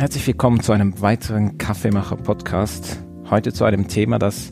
Herzlich 0.00 0.26
willkommen 0.26 0.60
zu 0.60 0.72
einem 0.72 0.98
weiteren 1.02 1.58
Kaffeemacher-Podcast. 1.58 3.04
Heute 3.28 3.52
zu 3.52 3.64
einem 3.64 3.86
Thema, 3.86 4.18
das 4.18 4.50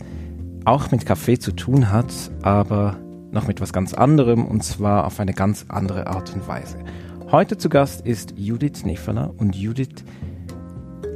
auch 0.66 0.90
mit 0.90 1.06
Kaffee 1.06 1.38
zu 1.38 1.52
tun 1.52 1.90
hat, 1.90 2.12
aber 2.42 2.98
noch 3.30 3.48
mit 3.48 3.62
was 3.62 3.72
ganz 3.72 3.94
anderem 3.94 4.44
und 4.44 4.62
zwar 4.62 5.06
auf 5.06 5.18
eine 5.20 5.32
ganz 5.32 5.64
andere 5.68 6.06
Art 6.06 6.34
und 6.34 6.46
Weise. 6.46 6.76
Heute 7.32 7.56
zu 7.56 7.70
Gast 7.70 8.06
ist 8.06 8.34
Judith 8.36 8.84
Neferner 8.84 9.32
und 9.38 9.56
Judith 9.56 10.04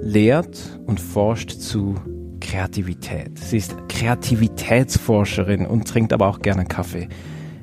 lehrt 0.00 0.80
und 0.86 0.98
forscht 0.98 1.50
zu 1.50 1.96
Kreativität. 2.40 3.38
Sie 3.38 3.58
ist 3.58 3.76
Kreativitätsforscherin 3.90 5.66
und 5.66 5.86
trinkt 5.86 6.14
aber 6.14 6.26
auch 6.28 6.38
gerne 6.38 6.64
Kaffee. 6.64 7.10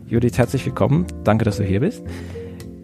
Judith, 0.06 0.38
herzlich 0.38 0.68
willkommen. 0.68 1.08
Danke, 1.24 1.46
dass 1.46 1.58
du 1.58 1.64
hier 1.64 1.80
bist. 1.80 2.04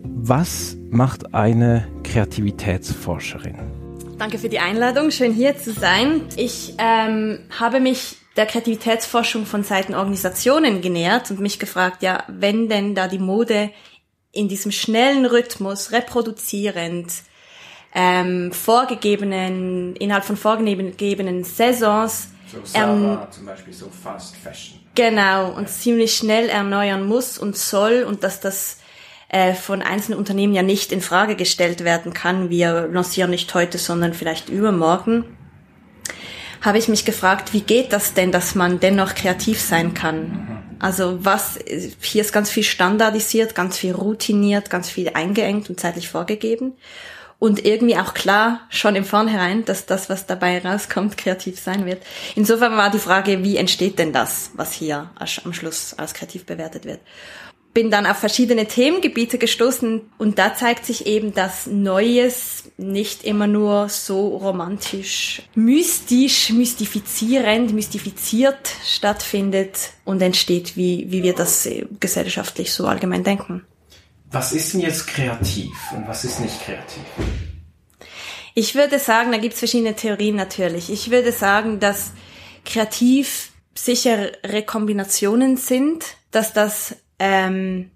Was 0.01 0.74
macht 0.89 1.33
eine 1.33 1.87
Kreativitätsforscherin? 2.03 3.55
Danke 4.17 4.37
für 4.37 4.49
die 4.49 4.59
Einladung, 4.59 5.11
schön 5.11 5.33
hier 5.33 5.57
zu 5.57 5.73
sein. 5.73 6.21
Ich 6.37 6.75
ähm, 6.77 7.39
habe 7.59 7.79
mich 7.79 8.17
der 8.37 8.45
Kreativitätsforschung 8.45 9.45
von 9.45 9.63
Seiten 9.63 9.93
Organisationen 9.93 10.81
genähert 10.81 11.31
und 11.31 11.39
mich 11.39 11.59
gefragt, 11.59 12.03
ja, 12.03 12.23
wenn 12.27 12.69
denn 12.69 12.95
da 12.95 13.07
die 13.07 13.19
Mode 13.19 13.71
in 14.31 14.47
diesem 14.47 14.71
schnellen 14.71 15.25
Rhythmus, 15.25 15.91
reproduzierend, 15.91 17.11
ähm, 17.93 18.51
vorgegebenen, 18.51 19.95
innerhalb 19.95 20.25
von 20.25 20.37
vorgegebenen 20.37 21.43
Saisons, 21.43 22.29
so 22.51 22.59
Sarah, 22.63 23.29
zum 23.31 23.45
Beispiel 23.45 23.73
so 23.73 23.89
Fast 23.89 24.35
Fashion. 24.37 24.79
Genau, 24.93 25.51
und 25.51 25.63
ja. 25.63 25.67
ziemlich 25.67 26.15
schnell 26.15 26.49
erneuern 26.49 27.05
muss 27.05 27.37
und 27.37 27.57
soll 27.57 28.05
und 28.07 28.23
dass 28.23 28.39
das 28.39 28.77
von 29.55 29.81
einzelnen 29.81 30.17
Unternehmen 30.17 30.53
ja 30.53 30.61
nicht 30.61 30.91
in 30.91 31.01
Frage 31.01 31.35
gestellt 31.35 31.83
werden 31.83 32.13
kann. 32.13 32.49
Wir 32.49 32.87
lancieren 32.91 33.31
nicht 33.31 33.53
heute, 33.53 33.77
sondern 33.77 34.13
vielleicht 34.13 34.49
übermorgen. 34.49 35.25
Habe 36.61 36.77
ich 36.77 36.87
mich 36.87 37.05
gefragt, 37.05 37.53
wie 37.53 37.61
geht 37.61 37.93
das 37.93 38.13
denn, 38.13 38.31
dass 38.31 38.55
man 38.55 38.79
dennoch 38.79 39.13
kreativ 39.13 39.59
sein 39.59 39.93
kann? 39.93 40.77
Also 40.79 41.23
was, 41.23 41.59
hier 42.01 42.21
ist 42.21 42.33
ganz 42.33 42.49
viel 42.49 42.63
standardisiert, 42.63 43.55
ganz 43.55 43.77
viel 43.77 43.93
routiniert, 43.93 44.69
ganz 44.69 44.89
viel 44.89 45.09
eingeengt 45.09 45.69
und 45.69 45.79
zeitlich 45.79 46.09
vorgegeben. 46.09 46.73
Und 47.37 47.65
irgendwie 47.65 47.97
auch 47.97 48.13
klar, 48.13 48.61
schon 48.69 48.95
im 48.95 49.05
Vornherein, 49.05 49.65
dass 49.65 49.85
das, 49.85 50.09
was 50.09 50.25
dabei 50.25 50.59
rauskommt, 50.59 51.17
kreativ 51.17 51.59
sein 51.59 51.85
wird. 51.85 52.01
Insofern 52.35 52.77
war 52.77 52.89
die 52.89 52.99
Frage, 52.99 53.43
wie 53.43 53.57
entsteht 53.57 53.99
denn 53.99 54.13
das, 54.13 54.51
was 54.55 54.73
hier 54.73 55.11
am 55.15 55.53
Schluss 55.53 55.93
als 55.93 56.13
kreativ 56.13 56.45
bewertet 56.45 56.85
wird? 56.85 57.01
Bin 57.75 57.91
dann 57.91 58.05
auf 58.05 58.17
verschiedene 58.17 58.67
Themengebiete 58.67 59.37
gestoßen 59.37 60.01
und 60.17 60.39
da 60.39 60.55
zeigt 60.55 60.85
sich 60.85 61.07
eben, 61.07 61.33
dass 61.33 61.67
Neues 61.67 62.71
nicht 62.77 63.25
immer 63.25 63.47
nur 63.47 63.89
so 63.89 64.37
romantisch, 64.37 65.41
mystisch, 65.55 66.51
mystifizierend, 66.51 67.73
mystifiziert 67.73 68.71
stattfindet 68.85 69.91
und 70.05 70.21
entsteht, 70.21 70.77
wie, 70.77 71.11
wie 71.11 71.21
wir 71.21 71.35
das 71.35 71.67
gesellschaftlich 71.99 72.71
so 72.71 72.87
allgemein 72.87 73.25
denken. 73.25 73.65
Was 74.31 74.53
ist 74.53 74.73
denn 74.73 74.79
jetzt 74.79 75.05
kreativ 75.07 75.73
und 75.93 76.07
was 76.07 76.23
ist 76.23 76.39
nicht 76.39 76.57
kreativ? 76.61 77.03
Ich 78.53 78.75
würde 78.75 78.99
sagen, 78.99 79.33
da 79.33 79.37
gibt 79.37 79.53
es 79.53 79.59
verschiedene 79.59 79.95
Theorien 79.95 80.37
natürlich. 80.37 80.89
Ich 80.89 81.11
würde 81.11 81.33
sagen, 81.33 81.81
dass 81.81 82.13
kreativ 82.63 83.51
sichere 83.73 84.31
Kombinationen 84.65 85.57
sind, 85.57 86.05
dass 86.31 86.53
das 86.53 86.95
ähm, 87.19 87.91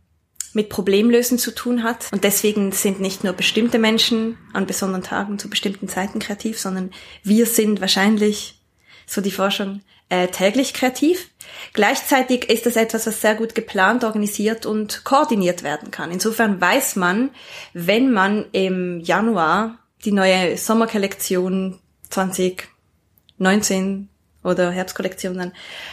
mit 0.53 0.69
Problemlösen 0.69 1.37
zu 1.37 1.51
tun 1.51 1.83
hat. 1.83 2.07
Und 2.11 2.23
deswegen 2.23 2.71
sind 2.71 2.99
nicht 2.99 3.23
nur 3.23 3.33
bestimmte 3.33 3.79
Menschen 3.79 4.37
an 4.53 4.65
besonderen 4.65 5.03
Tagen 5.03 5.39
zu 5.39 5.49
bestimmten 5.49 5.87
Zeiten 5.87 6.19
kreativ, 6.19 6.59
sondern 6.59 6.91
wir 7.23 7.45
sind 7.45 7.81
wahrscheinlich, 7.81 8.59
so 9.05 9.21
die 9.21 9.31
Forschung, 9.31 9.81
äh, 10.09 10.27
täglich 10.27 10.73
kreativ. 10.73 11.29
Gleichzeitig 11.73 12.49
ist 12.49 12.65
das 12.65 12.75
etwas, 12.75 13.05
was 13.05 13.21
sehr 13.21 13.35
gut 13.35 13.53
geplant, 13.53 14.03
organisiert 14.03 14.65
und 14.65 15.03
koordiniert 15.03 15.63
werden 15.63 15.91
kann. 15.91 16.11
Insofern 16.11 16.59
weiß 16.59 16.95
man, 16.95 17.29
wenn 17.73 18.11
man 18.11 18.45
im 18.51 18.99
Januar 19.01 19.77
die 20.05 20.11
neue 20.11 20.57
Sommerkollektion 20.57 21.79
2019 22.09 24.09
oder 24.43 24.71
Herbstkollektion 24.71 25.37
dann 25.37 25.51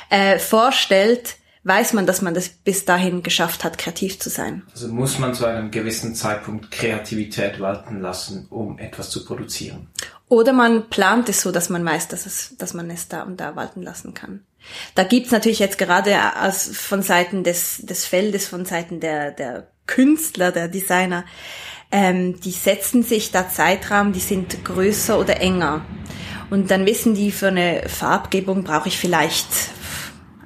äh, 0.08 0.38
vorstellt, 0.38 1.36
weiß 1.66 1.94
man, 1.94 2.06
dass 2.06 2.22
man 2.22 2.32
das 2.32 2.48
bis 2.48 2.84
dahin 2.84 3.22
geschafft 3.22 3.64
hat, 3.64 3.76
kreativ 3.76 4.20
zu 4.20 4.30
sein. 4.30 4.62
Also 4.72 4.88
muss 4.88 5.18
man 5.18 5.34
zu 5.34 5.46
einem 5.46 5.70
gewissen 5.70 6.14
Zeitpunkt 6.14 6.70
Kreativität 6.70 7.58
walten 7.58 8.00
lassen, 8.00 8.46
um 8.50 8.78
etwas 8.78 9.10
zu 9.10 9.24
produzieren. 9.24 9.88
Oder 10.28 10.52
man 10.52 10.88
plant 10.88 11.28
es 11.28 11.40
so, 11.42 11.50
dass 11.50 11.68
man 11.68 11.84
weiß, 11.84 12.08
dass, 12.08 12.26
es, 12.26 12.54
dass 12.56 12.72
man 12.72 12.88
es 12.90 13.08
da 13.08 13.22
und 13.22 13.40
da 13.40 13.56
walten 13.56 13.82
lassen 13.82 14.14
kann. 14.14 14.44
Da 14.94 15.04
gibt's 15.04 15.32
natürlich 15.32 15.58
jetzt 15.58 15.78
gerade 15.78 16.16
aus, 16.40 16.68
von 16.72 17.02
Seiten 17.02 17.44
des, 17.44 17.78
des 17.82 18.04
Feldes, 18.04 18.46
von 18.46 18.64
Seiten 18.64 19.00
der, 19.00 19.32
der 19.32 19.68
Künstler, 19.86 20.52
der 20.52 20.68
Designer, 20.68 21.24
ähm, 21.92 22.40
die 22.40 22.50
setzen 22.50 23.02
sich 23.02 23.30
da 23.30 23.48
Zeitrahmen, 23.48 24.12
die 24.12 24.20
sind 24.20 24.64
größer 24.64 25.18
oder 25.18 25.40
enger. 25.40 25.84
Und 26.50 26.70
dann 26.70 26.86
wissen 26.86 27.14
die, 27.14 27.30
für 27.30 27.48
eine 27.48 27.88
Farbgebung 27.88 28.64
brauche 28.64 28.88
ich 28.88 28.98
vielleicht 28.98 29.46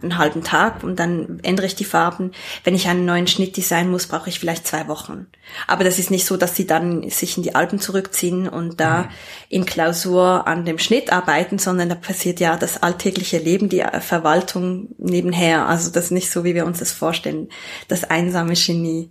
einen 0.03 0.19
halben 0.19 0.43
Tag 0.43 0.83
und 0.83 0.99
dann 0.99 1.41
ändere 1.43 1.67
ich 1.67 1.75
die 1.75 1.85
Farben. 1.85 2.33
Wenn 2.65 2.75
ich 2.75 2.89
einen 2.89 3.05
neuen 3.05 3.27
Schnitt 3.27 3.57
designen 3.57 3.91
muss, 3.91 4.07
brauche 4.07 4.29
ich 4.29 4.41
vielleicht 4.41 4.67
zwei 4.67 4.89
Wochen. 4.89 5.27
Aber 5.67 5.85
das 5.85 5.99
ist 5.99 6.11
nicht 6.11 6.27
so, 6.27 6.37
dass 6.37 6.57
sie 6.57 6.67
dann 6.67 7.09
sich 7.11 7.37
in 7.37 7.43
die 7.43 7.55
Alpen 7.55 7.81
zurückziehen 7.81 8.49
und 8.49 8.81
da 8.81 9.03
mhm. 9.03 9.09
in 9.49 9.67
Klausur 9.67 10.47
an 10.47 10.65
dem 10.65 10.79
Schnitt 10.79 11.13
arbeiten, 11.13 11.59
sondern 11.59 11.89
da 11.89 11.95
passiert 11.95 12.41
ja 12.41 12.57
das 12.57 12.83
alltägliche 12.83 13.39
Leben, 13.39 13.69
die 13.69 13.85
Verwaltung 14.01 14.89
nebenher. 14.99 15.67
Also 15.67 15.91
das 15.91 16.07
ist 16.07 16.11
nicht 16.13 16.31
so, 16.31 16.45
wie 16.45 16.55
wir 16.55 16.67
uns 16.67 16.79
das 16.79 16.93
vorstellen, 16.93 17.49
das 17.89 18.05
einsame 18.05 18.55
Genie. 18.55 19.11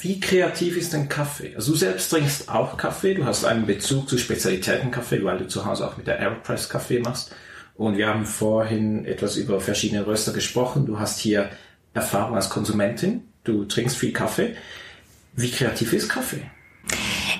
Wie 0.00 0.20
kreativ 0.20 0.78
ist 0.78 0.94
denn 0.94 1.08
Kaffee? 1.08 1.54
Also 1.54 1.72
du 1.72 1.78
selbst 1.78 2.08
trinkst 2.08 2.48
auch 2.48 2.78
Kaffee, 2.78 3.14
du 3.14 3.26
hast 3.26 3.44
einen 3.44 3.66
Bezug 3.66 4.08
zu 4.08 4.16
Spezialitätenkaffee, 4.16 5.22
weil 5.22 5.38
du 5.38 5.48
zu 5.48 5.66
Hause 5.66 5.86
auch 5.86 5.98
mit 5.98 6.06
der 6.06 6.18
Aeropress 6.18 6.70
Kaffee 6.70 7.00
machst. 7.00 7.34
Und 7.82 7.96
wir 7.96 8.06
haben 8.06 8.26
vorhin 8.26 9.04
etwas 9.06 9.36
über 9.36 9.60
verschiedene 9.60 10.06
Röster 10.06 10.32
gesprochen. 10.32 10.86
Du 10.86 11.00
hast 11.00 11.18
hier 11.18 11.50
Erfahrung 11.94 12.36
als 12.36 12.48
Konsumentin. 12.48 13.24
Du 13.42 13.64
trinkst 13.64 13.96
viel 13.96 14.12
Kaffee. 14.12 14.54
Wie 15.32 15.50
kreativ 15.50 15.92
ist 15.92 16.08
Kaffee? 16.08 16.42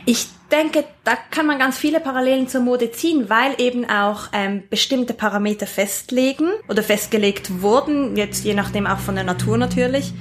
Ich 0.04 0.26
denke, 0.50 0.82
da 1.04 1.16
kann 1.31 1.47
man 1.47 1.60
ganz 1.60 1.78
viele 1.78 2.00
Parallelen 2.00 2.48
zur 2.48 2.60
Mode 2.60 2.91
ziehen, 2.91 3.31
weil 3.31 3.54
eben 3.58 3.88
auch 3.88 4.31
ähm, 4.32 4.64
bestimmte 4.69 5.14
Parameter 5.14 5.69
festlegen 5.69 6.48
oder 6.69 6.82
festgelegt 6.82 7.62
wurden, 7.62 8.16
jetzt 8.16 8.44
je 8.44 8.54
nachdem 8.54 8.88
auch 8.88 8.98
von 8.98 9.14
der 9.14 9.22
Natur 9.22 9.58
natürlich. 9.58 10.12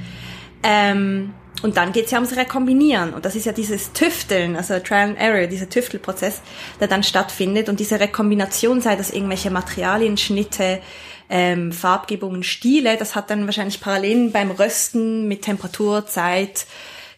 Ähm, 0.61 1.33
und 1.61 1.77
dann 1.77 1.91
geht's 1.91 2.11
ja 2.11 2.17
ums 2.17 2.35
Rekombinieren. 2.35 3.13
Und 3.13 3.25
das 3.25 3.35
ist 3.35 3.45
ja 3.45 3.51
dieses 3.51 3.93
Tüfteln, 3.93 4.55
also 4.55 4.79
Trial 4.79 5.09
and 5.09 5.19
Error, 5.19 5.47
dieser 5.47 5.69
Tüftelprozess, 5.69 6.41
der 6.79 6.87
dann 6.87 7.03
stattfindet. 7.03 7.69
Und 7.69 7.79
diese 7.79 7.99
Rekombination, 7.99 8.81
sei 8.81 8.95
das 8.95 9.11
irgendwelche 9.11 9.51
Materialien, 9.51 10.17
Schnitte, 10.17 10.81
ähm, 11.29 11.71
Farbgebungen, 11.71 12.43
Stile, 12.43 12.97
das 12.97 13.15
hat 13.15 13.29
dann 13.29 13.45
wahrscheinlich 13.45 13.79
Parallelen 13.79 14.31
beim 14.31 14.51
Rösten 14.51 15.27
mit 15.27 15.43
Temperatur, 15.43 16.07
Zeit, 16.07 16.65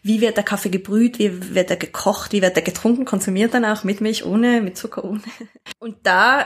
wie 0.03 0.19
wird 0.19 0.35
der 0.35 0.44
Kaffee 0.44 0.69
gebrüht, 0.69 1.17
wie 1.17 1.55
wird 1.55 1.69
er 1.69 1.77
gekocht, 1.77 2.33
wie 2.33 2.41
wird 2.41 2.57
er 2.57 2.61
getrunken, 2.61 3.05
konsumiert 3.05 3.53
dann 3.53 3.65
auch 3.65 3.85
mit 3.85 4.01
Milch, 4.01 4.25
ohne, 4.25 4.61
mit 4.61 4.77
Zucker, 4.77 5.03
ohne. 5.05 5.21
Und 5.79 5.95
da 6.03 6.45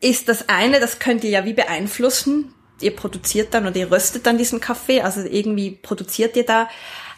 ist 0.00 0.28
das 0.28 0.48
eine, 0.48 0.80
das 0.80 0.98
könnt 0.98 1.24
ihr 1.24 1.30
ja 1.30 1.44
wie 1.44 1.54
beeinflussen. 1.54 2.52
Ihr 2.80 2.94
produziert 2.94 3.54
dann 3.54 3.66
oder 3.66 3.76
ihr 3.76 3.90
röstet 3.90 4.26
dann 4.26 4.36
diesen 4.36 4.60
Kaffee, 4.60 5.00
also 5.00 5.20
irgendwie 5.22 5.70
produziert 5.70 6.36
ihr 6.36 6.44
da 6.44 6.68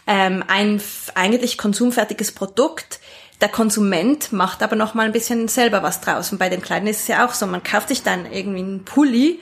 ähm, 0.08 0.42
ein 0.48 0.80
eigentlich 1.14 1.58
konsumfertiges 1.58 2.32
Produkt. 2.32 2.98
Der 3.40 3.48
Konsument 3.48 4.32
macht 4.32 4.62
aber 4.64 4.74
noch 4.74 4.94
mal 4.94 5.06
ein 5.06 5.12
bisschen 5.12 5.46
selber 5.46 5.84
was 5.84 6.00
draus. 6.00 6.32
Und 6.32 6.38
bei 6.38 6.48
den 6.48 6.62
Kleinen 6.62 6.88
ist 6.88 7.02
es 7.02 7.08
ja 7.08 7.24
auch 7.24 7.34
so, 7.34 7.46
man 7.46 7.62
kauft 7.62 7.88
sich 7.88 8.02
dann 8.02 8.26
irgendwie 8.26 8.60
einen 8.60 8.84
Pulli, 8.84 9.38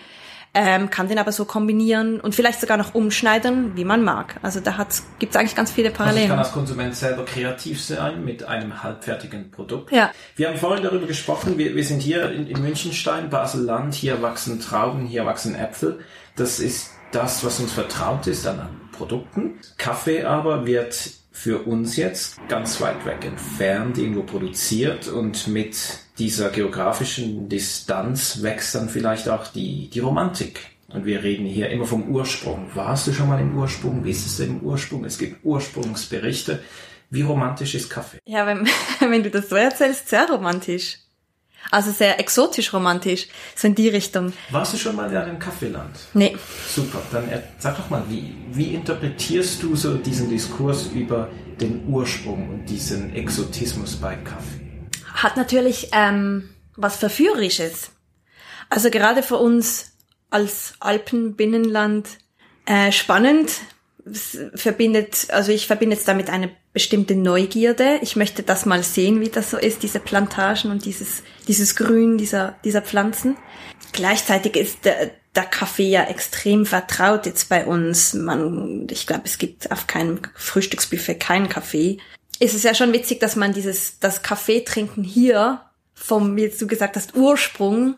ähm, 0.52 0.90
kann 0.90 1.08
den 1.08 1.18
aber 1.18 1.32
so 1.32 1.44
kombinieren 1.44 2.20
und 2.20 2.34
vielleicht 2.34 2.60
sogar 2.60 2.76
noch 2.78 2.94
umschneiden, 2.94 3.76
wie 3.76 3.84
man 3.84 4.02
mag. 4.02 4.36
Also 4.42 4.58
da 4.58 4.86
gibt 5.18 5.34
es 5.34 5.40
eigentlich 5.40 5.54
ganz 5.54 5.70
viele 5.70 5.90
Parallelen. 5.90 6.22
Also 6.22 6.24
ich 6.24 6.30
kann 6.30 6.38
als 6.40 6.52
Konsument 6.52 6.96
selber 6.96 7.24
kreativ 7.24 7.80
sein 7.82 8.24
mit 8.24 8.42
einem 8.42 8.82
halbfertigen 8.82 9.50
Produkt. 9.50 9.92
Ja. 9.92 10.10
Wir 10.34 10.48
haben 10.48 10.58
vorhin 10.58 10.82
darüber 10.82 11.06
gesprochen, 11.06 11.58
wir, 11.58 11.76
wir 11.76 11.84
sind 11.84 12.00
hier 12.00 12.30
in, 12.32 12.48
in 12.48 12.60
Münchenstein, 12.60 13.30
Basel-Land, 13.30 13.94
hier 13.94 14.20
wachsen 14.20 14.60
Trauben, 14.60 15.06
hier 15.06 15.26
wachsen 15.26 15.54
Äpfel. 15.54 16.00
Das 16.34 16.58
ist 16.58 16.90
das, 17.12 17.44
was 17.44 17.60
uns 17.60 17.72
vertraut 17.72 18.26
ist 18.26 18.46
an 18.46 18.68
Produkten. 18.96 19.54
Kaffee 19.78 20.24
aber 20.24 20.66
wird 20.66 21.10
für 21.32 21.66
uns 21.66 21.96
jetzt 21.96 22.38
ganz 22.48 22.80
weit 22.80 23.04
weg 23.04 23.24
entfernt 23.24 23.98
irgendwo 23.98 24.22
produziert 24.22 25.06
und 25.08 25.48
mit 25.48 25.76
dieser 26.18 26.48
geografischen 26.48 27.48
Distanz 27.48 28.42
wächst 28.42 28.74
dann 28.74 28.88
vielleicht 28.88 29.28
auch 29.28 29.46
die, 29.48 29.90
die 29.90 30.00
Romantik. 30.00 30.60
Und 30.88 31.04
wir 31.04 31.22
reden 31.22 31.44
hier 31.44 31.68
immer 31.68 31.84
vom 31.84 32.08
Ursprung. 32.08 32.70
Warst 32.74 33.06
du 33.06 33.12
schon 33.12 33.28
mal 33.28 33.40
im 33.40 33.56
Ursprung? 33.56 34.04
Wie 34.04 34.12
ist 34.12 34.24
es 34.24 34.38
denn 34.38 34.60
im 34.60 34.60
Ursprung? 34.60 35.04
Es 35.04 35.18
gibt 35.18 35.44
Ursprungsberichte. 35.44 36.62
Wie 37.10 37.22
romantisch 37.22 37.74
ist 37.74 37.90
Kaffee? 37.90 38.18
Ja, 38.24 38.46
wenn, 38.46 38.66
wenn 39.00 39.22
du 39.22 39.30
das 39.30 39.48
so 39.48 39.56
erzählst, 39.56 40.08
sehr 40.08 40.26
romantisch. 40.28 40.98
Also 41.70 41.90
sehr 41.90 42.20
exotisch 42.20 42.72
romantisch, 42.72 43.28
so 43.54 43.68
in 43.68 43.74
die 43.74 43.88
Richtung. 43.88 44.32
Warst 44.50 44.74
du 44.74 44.78
schon 44.78 44.96
mal 44.96 45.10
in 45.10 45.16
einem 45.16 45.38
Kaffeeland? 45.38 45.96
Nee. 46.14 46.36
Super, 46.68 47.00
dann 47.12 47.28
sag 47.58 47.76
doch 47.76 47.90
mal, 47.90 48.04
wie, 48.08 48.34
wie 48.52 48.74
interpretierst 48.74 49.62
du 49.62 49.74
so 49.76 49.96
diesen 49.96 50.30
Diskurs 50.30 50.86
über 50.86 51.28
den 51.60 51.86
Ursprung 51.88 52.48
und 52.48 52.66
diesen 52.66 53.14
Exotismus 53.14 53.96
bei 53.96 54.16
Kaffee? 54.16 54.60
Hat 55.14 55.36
natürlich 55.36 55.88
ähm, 55.92 56.50
was 56.76 56.96
Verführerisches. 56.96 57.90
Also 58.68 58.90
gerade 58.90 59.22
für 59.22 59.36
uns 59.36 59.92
als 60.30 60.74
Alpenbinnenland 60.80 62.08
äh, 62.66 62.92
spannend, 62.92 63.52
verbindet, 64.12 65.26
also 65.30 65.50
ich 65.50 65.66
verbinde 65.66 65.96
jetzt 65.96 66.06
damit 66.06 66.30
eine 66.30 66.50
bestimmte 66.72 67.16
Neugierde. 67.16 67.98
Ich 68.02 68.14
möchte 68.14 68.42
das 68.42 68.64
mal 68.64 68.82
sehen, 68.82 69.20
wie 69.20 69.28
das 69.28 69.50
so 69.50 69.56
ist, 69.56 69.82
diese 69.82 69.98
Plantagen 69.98 70.70
und 70.70 70.84
dieses, 70.84 71.22
dieses 71.48 71.74
Grün 71.74 72.16
dieser, 72.16 72.56
dieser 72.64 72.82
Pflanzen. 72.82 73.36
Gleichzeitig 73.92 74.56
ist 74.56 74.84
der, 74.84 75.10
der 75.34 75.44
Kaffee 75.44 75.88
ja 75.88 76.04
extrem 76.04 76.66
vertraut 76.66 77.26
jetzt 77.26 77.48
bei 77.48 77.66
uns. 77.66 78.14
Man, 78.14 78.86
ich 78.90 79.06
glaube, 79.06 79.22
es 79.24 79.38
gibt 79.38 79.72
auf 79.72 79.86
keinem 79.86 80.20
Frühstücksbuffet 80.34 81.16
keinen 81.16 81.48
Kaffee. 81.48 81.98
Es 82.38 82.54
ist 82.54 82.64
ja 82.64 82.74
schon 82.74 82.92
witzig, 82.92 83.18
dass 83.18 83.34
man 83.34 83.52
dieses, 83.52 83.98
das 83.98 84.22
Kaffee 84.22 84.60
trinken 84.60 85.02
hier 85.02 85.62
vom, 85.94 86.36
wie 86.36 86.48
du 86.48 86.66
gesagt 86.66 86.96
hast, 86.96 87.16
Ursprung 87.16 87.96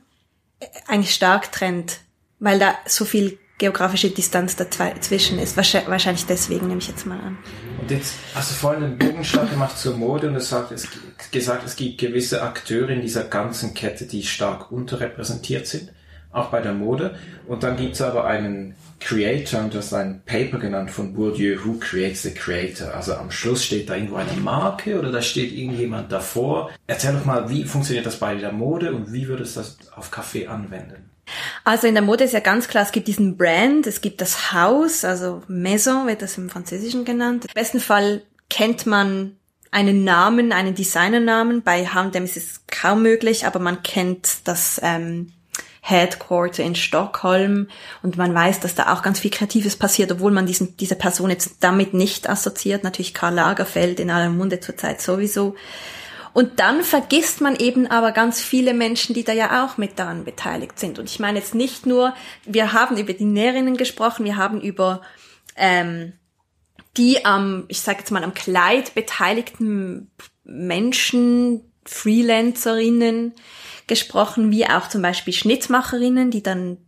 äh, 0.60 0.66
eigentlich 0.86 1.14
stark 1.14 1.52
trennt, 1.52 2.00
weil 2.38 2.58
da 2.58 2.78
so 2.86 3.04
viel 3.04 3.38
geografische 3.58 4.10
Distanz 4.10 4.56
dazwischen 4.56 5.38
ist. 5.38 5.56
Wahrscheinlich 5.56 6.26
deswegen 6.26 6.68
nehme 6.68 6.78
ich 6.78 6.88
jetzt 6.88 7.06
mal 7.06 7.18
an. 7.18 7.38
Und 7.80 7.90
jetzt 7.90 8.14
hast 8.34 8.52
du 8.52 8.54
vorhin 8.54 8.84
einen 8.84 8.98
Bogenschlag 8.98 9.50
gemacht 9.50 9.76
zur 9.76 9.96
Mode 9.96 10.28
und 10.28 10.36
es 10.36 10.52
hat 10.52 10.70
es 10.72 10.88
gesagt, 11.30 11.66
es 11.66 11.76
gibt 11.76 11.98
gewisse 11.98 12.42
Akteure 12.42 12.90
in 12.90 13.02
dieser 13.02 13.24
ganzen 13.24 13.74
Kette, 13.74 14.06
die 14.06 14.22
stark 14.22 14.70
unterrepräsentiert 14.70 15.66
sind, 15.66 15.92
auch 16.30 16.50
bei 16.50 16.60
der 16.60 16.72
Mode. 16.72 17.16
Und 17.46 17.64
dann 17.64 17.76
gibt 17.76 17.94
es 17.94 18.00
aber 18.00 18.24
einen 18.24 18.76
Creator, 19.00 19.60
und 19.60 19.74
du 19.74 19.78
hast 19.78 19.94
ein 19.94 20.22
Paper 20.26 20.58
genannt 20.58 20.90
von 20.90 21.14
Bourdieu, 21.14 21.56
Who 21.64 21.78
Creates 21.78 22.22
the 22.22 22.34
Creator? 22.34 22.94
Also 22.94 23.14
am 23.14 23.30
Schluss 23.30 23.64
steht 23.64 23.88
da 23.88 23.94
irgendwo 23.94 24.16
eine 24.16 24.32
Marke 24.40 24.98
oder 24.98 25.12
da 25.12 25.22
steht 25.22 25.52
irgendjemand 25.52 26.10
davor. 26.12 26.70
Erzähl 26.86 27.12
doch 27.12 27.24
mal, 27.24 27.48
wie 27.48 27.64
funktioniert 27.64 28.06
das 28.06 28.16
bei 28.16 28.34
der 28.34 28.52
Mode 28.52 28.92
und 28.92 29.12
wie 29.12 29.28
würdest 29.28 29.56
du 29.56 29.60
das 29.60 29.78
auf 29.94 30.10
Kaffee 30.10 30.46
anwenden? 30.46 31.10
Also 31.64 31.86
in 31.86 31.94
der 31.94 32.02
Mode 32.02 32.24
ist 32.24 32.32
ja 32.32 32.40
ganz 32.40 32.68
klar, 32.68 32.84
es 32.84 32.92
gibt 32.92 33.08
diesen 33.08 33.36
Brand, 33.36 33.86
es 33.86 34.00
gibt 34.00 34.20
das 34.20 34.52
Haus, 34.52 35.04
also 35.04 35.42
Maison 35.48 36.06
wird 36.06 36.22
das 36.22 36.38
im 36.38 36.50
Französischen 36.50 37.04
genannt. 37.04 37.44
Im 37.46 37.54
besten 37.54 37.80
Fall 37.80 38.22
kennt 38.48 38.86
man 38.86 39.36
einen 39.70 40.04
Namen, 40.04 40.52
einen 40.52 40.74
Designernamen. 40.74 41.62
Bei 41.62 41.86
H&M 41.86 42.24
ist 42.24 42.36
es 42.36 42.62
kaum 42.66 43.02
möglich, 43.02 43.46
aber 43.46 43.58
man 43.58 43.82
kennt 43.82 44.48
das 44.48 44.80
ähm, 44.82 45.32
Headquarter 45.80 46.62
in 46.62 46.74
Stockholm 46.74 47.68
und 48.02 48.16
man 48.16 48.34
weiß, 48.34 48.60
dass 48.60 48.74
da 48.74 48.92
auch 48.92 49.02
ganz 49.02 49.20
viel 49.20 49.30
Kreatives 49.30 49.76
passiert, 49.76 50.12
obwohl 50.12 50.32
man 50.32 50.46
diesen, 50.46 50.76
diese 50.76 50.96
Person 50.96 51.30
jetzt 51.30 51.56
damit 51.60 51.94
nicht 51.94 52.28
assoziiert. 52.28 52.84
Natürlich 52.84 53.14
Karl 53.14 53.34
Lagerfeld 53.34 54.00
in 54.00 54.10
aller 54.10 54.28
Munde 54.30 54.60
zurzeit 54.60 55.00
sowieso. 55.00 55.54
Und 56.32 56.60
dann 56.60 56.82
vergisst 56.82 57.40
man 57.40 57.56
eben 57.56 57.86
aber 57.86 58.12
ganz 58.12 58.40
viele 58.40 58.74
Menschen, 58.74 59.14
die 59.14 59.24
da 59.24 59.32
ja 59.32 59.64
auch 59.64 59.78
mit 59.78 59.98
daran 59.98 60.24
beteiligt 60.24 60.78
sind. 60.78 60.98
Und 60.98 61.08
ich 61.08 61.18
meine 61.18 61.38
jetzt 61.38 61.54
nicht 61.54 61.86
nur, 61.86 62.14
wir 62.44 62.72
haben 62.72 62.96
über 62.96 63.12
die 63.12 63.24
Näherinnen 63.24 63.76
gesprochen, 63.76 64.24
wir 64.24 64.36
haben 64.36 64.60
über 64.60 65.02
ähm, 65.56 66.12
die 66.96 67.24
am, 67.24 67.64
ich 67.68 67.80
sage 67.80 68.00
jetzt 68.00 68.10
mal, 68.10 68.24
am 68.24 68.34
Kleid 68.34 68.94
beteiligten 68.94 70.10
Menschen, 70.44 71.72
Freelancerinnen 71.84 73.34
gesprochen, 73.86 74.50
wie 74.50 74.66
auch 74.66 74.88
zum 74.88 75.02
Beispiel 75.02 75.32
Schnittmacherinnen, 75.32 76.30
die 76.30 76.42
dann 76.42 76.78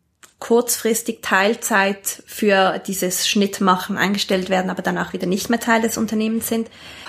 kurzfristig 0.40 1.20
Teilzeit 1.22 2.22
für 2.26 2.80
dieses 2.86 3.28
Schnittmachen 3.28 3.96
eingestellt 3.96 4.50
werden, 4.50 4.70
aber 4.70 4.82
dann 4.82 4.98
auch 4.98 5.12
wieder 5.12 5.26
nicht 5.26 5.50
mehr 5.50 5.60
Teil 5.60 5.82
des 5.82 5.96
Unternehmens 5.96 6.48
sind. 6.48 6.68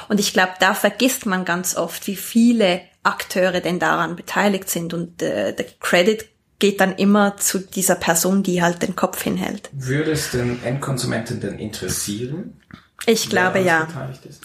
Und 0.10 0.20
ich 0.20 0.34
glaube, 0.34 0.52
da 0.60 0.74
vergisst 0.74 1.26
man 1.26 1.46
ganz 1.46 1.76
oft, 1.76 2.06
wie 2.08 2.18
viele 2.18 2.82
Akteure 3.04 3.62
denn 3.62 3.80
daran 3.80 4.16
beteiligt 4.16 4.70
sind 4.70 4.94
und 4.94 5.22
äh, 5.24 5.56
der 5.56 5.66
Credit 5.80 6.26
geht 6.60 6.80
dann 6.80 6.96
immer 6.96 7.38
zu 7.38 7.58
dieser 7.58 7.96
Person, 7.96 8.44
die 8.44 8.62
halt 8.62 8.84
den 8.84 8.96
Kopf 8.96 9.24
hinhält. 9.24 9.70
Würde 9.74 10.12
es 10.12 10.30
den 10.30 10.64
Endkonsumenten 10.64 11.40
denn 11.40 11.58
interessieren? 11.58 12.62
Ich 13.08 13.30
glaube 13.30 13.60
ja. 13.60 13.88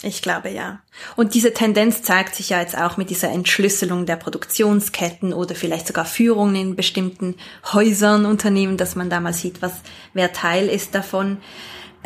Ich 0.02 0.22
glaube 0.22 0.48
ja. 0.48 0.80
Und 1.14 1.34
diese 1.34 1.52
Tendenz 1.52 2.02
zeigt 2.02 2.34
sich 2.34 2.50
ja 2.50 2.60
jetzt 2.60 2.76
auch 2.76 2.96
mit 2.96 3.10
dieser 3.10 3.30
Entschlüsselung 3.30 4.06
der 4.06 4.16
Produktionsketten 4.16 5.34
oder 5.34 5.54
vielleicht 5.54 5.86
sogar 5.86 6.06
Führungen 6.06 6.56
in 6.56 6.76
bestimmten 6.76 7.34
Häusern, 7.72 8.24
Unternehmen, 8.24 8.78
dass 8.78 8.96
man 8.96 9.10
da 9.10 9.20
mal 9.20 9.34
sieht, 9.34 9.60
was 9.60 9.72
wer 10.14 10.32
Teil 10.32 10.68
ist 10.68 10.94
davon 10.94 11.38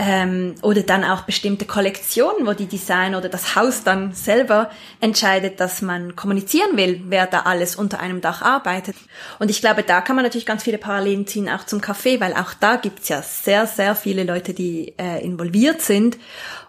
ähm, 0.03 0.55
oder 0.63 0.83
dann 0.83 1.05
auch 1.05 1.23
bestimmte 1.23 1.67
Kollektionen, 1.67 2.47
wo 2.47 2.55
die 2.55 2.65
Design 2.65 3.15
oder 3.15 3.29
das 3.29 3.55
Haus 3.55 3.85
dann 3.85 4.15
selber 4.15 4.71
entscheidet, 4.99 5.61
dass 5.61 5.83
man 5.83 6.17
kommunizieren 6.17 6.79
will, 6.79 7.03
wer 7.09 7.27
da 7.27 7.43
alles 7.43 7.77
unter 7.77 8.01
einem 8.01 8.23
Dach 8.23 8.41
arbeitet. 8.41 8.97
Und 9.39 9.51
ich 9.51 9.61
glaube, 9.61 9.83
da 9.83 10.01
kann 10.01 10.17
man 10.17 10.25
natürlich 10.25 10.47
ganz 10.47 10.63
viele 10.63 10.79
Parallelen 10.79 11.27
ziehen, 11.27 11.51
auch 11.51 11.67
zum 11.67 11.83
Café, 11.83 12.19
weil 12.19 12.33
auch 12.33 12.55
da 12.55 12.77
gibt's 12.77 13.11
ja 13.11 13.21
sehr, 13.21 13.67
sehr 13.67 13.95
viele 13.95 14.25
Leute, 14.25 14.55
die 14.55 14.95
äh, 14.97 15.23
involviert 15.23 15.83
sind 15.83 16.17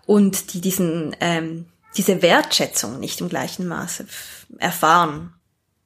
und 0.05 0.53
die 0.53 0.59
diesen, 0.59 1.15
ähm, 1.21 1.67
diese 1.95 2.21
Wertschätzung 2.21 2.99
nicht 2.99 3.21
im 3.21 3.29
gleichen 3.29 3.65
Maße 3.65 4.07
erfahren. 4.57 5.31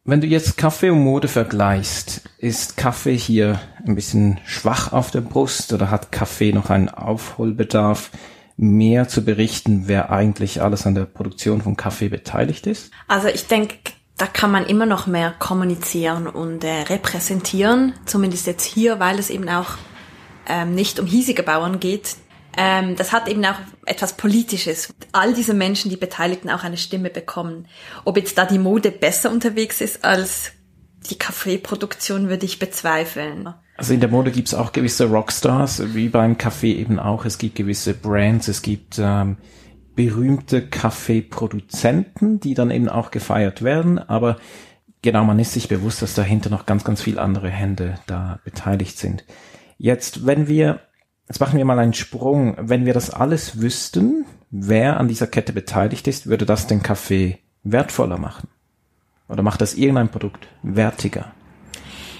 Wenn 0.07 0.21
du 0.21 0.27
jetzt 0.27 0.55
Kaffee 0.55 0.91
und 0.91 1.03
Mode 1.03 1.27
vergleichst, 1.27 2.21
ist 2.37 2.77
Kaffee 2.77 3.17
hier 3.17 3.59
ein 3.87 3.95
bisschen 3.95 4.39
schwach 4.45 4.93
auf 4.93 5.09
der 5.09 5.21
Brust 5.21 5.73
oder 5.73 5.89
hat 5.89 6.11
Kaffee 6.11 6.53
noch 6.53 6.69
einen 6.69 6.89
Aufholbedarf, 6.89 8.11
mehr 8.55 9.07
zu 9.07 9.25
berichten, 9.25 9.87
wer 9.87 10.11
eigentlich 10.11 10.61
alles 10.61 10.85
an 10.85 10.93
der 10.93 11.05
Produktion 11.05 11.63
von 11.63 11.75
Kaffee 11.75 12.09
beteiligt 12.09 12.67
ist? 12.67 12.91
Also 13.07 13.29
ich 13.29 13.47
denke, 13.47 13.77
da 14.15 14.27
kann 14.27 14.51
man 14.51 14.67
immer 14.67 14.85
noch 14.85 15.07
mehr 15.07 15.33
kommunizieren 15.39 16.27
und 16.27 16.63
äh, 16.63 16.81
repräsentieren, 16.81 17.93
zumindest 18.05 18.45
jetzt 18.45 18.63
hier, 18.63 18.99
weil 18.99 19.17
es 19.17 19.31
eben 19.31 19.49
auch 19.49 19.71
ähm, 20.47 20.75
nicht 20.75 20.99
um 20.99 21.07
hiesige 21.07 21.41
Bauern 21.41 21.79
geht, 21.79 22.15
ähm, 22.57 22.95
das 22.95 23.11
hat 23.11 23.27
eben 23.27 23.43
auch 23.45 23.59
etwas 23.85 24.13
Politisches. 24.13 24.93
All 25.11 25.33
diese 25.33 25.53
Menschen, 25.53 25.89
die 25.89 25.97
Beteiligten, 25.97 26.49
auch 26.49 26.63
eine 26.63 26.77
Stimme 26.77 27.09
bekommen. 27.09 27.67
Ob 28.05 28.17
jetzt 28.17 28.37
da 28.37 28.45
die 28.45 28.59
Mode 28.59 28.91
besser 28.91 29.31
unterwegs 29.31 29.81
ist 29.81 30.03
als 30.05 30.51
die 31.09 31.17
Kaffeeproduktion, 31.17 32.29
würde 32.29 32.45
ich 32.45 32.59
bezweifeln. 32.59 33.53
Also 33.77 33.93
in 33.93 33.99
der 33.99 34.09
Mode 34.09 34.31
gibt's 34.31 34.53
auch 34.53 34.71
gewisse 34.71 35.05
Rockstars, 35.05 35.93
wie 35.93 36.09
beim 36.09 36.37
Kaffee 36.37 36.73
eben 36.73 36.97
auch. 36.99 37.25
Es 37.25 37.37
gibt 37.37 37.55
gewisse 37.55 37.93
Brands, 37.93 38.47
es 38.47 38.61
gibt 38.61 38.99
ähm, 38.99 39.37
berühmte 39.95 40.65
Kaffeeproduzenten, 40.67 42.39
die 42.39 42.53
dann 42.53 42.71
eben 42.71 42.87
auch 42.87 43.11
gefeiert 43.11 43.63
werden. 43.63 43.99
Aber 43.99 44.37
genau, 45.01 45.25
man 45.25 45.39
ist 45.39 45.53
sich 45.53 45.67
bewusst, 45.67 46.01
dass 46.01 46.13
dahinter 46.13 46.49
noch 46.49 46.65
ganz, 46.65 46.85
ganz 46.85 47.01
viele 47.01 47.21
andere 47.21 47.49
Hände 47.49 47.95
da 48.07 48.39
beteiligt 48.45 48.97
sind. 48.97 49.25
Jetzt, 49.77 50.25
wenn 50.25 50.47
wir 50.47 50.79
Jetzt 51.27 51.39
machen 51.39 51.57
wir 51.57 51.65
mal 51.65 51.79
einen 51.79 51.93
Sprung. 51.93 52.55
Wenn 52.59 52.85
wir 52.85 52.93
das 52.93 53.09
alles 53.09 53.59
wüssten, 53.59 54.25
wer 54.51 54.99
an 54.99 55.07
dieser 55.07 55.27
Kette 55.27 55.53
beteiligt 55.53 56.07
ist, 56.07 56.27
würde 56.27 56.45
das 56.45 56.67
den 56.67 56.83
Kaffee 56.83 57.39
wertvoller 57.63 58.17
machen? 58.17 58.47
Oder 59.27 59.41
macht 59.41 59.61
das 59.61 59.73
irgendein 59.73 60.09
Produkt 60.09 60.47
wertiger? 60.61 61.31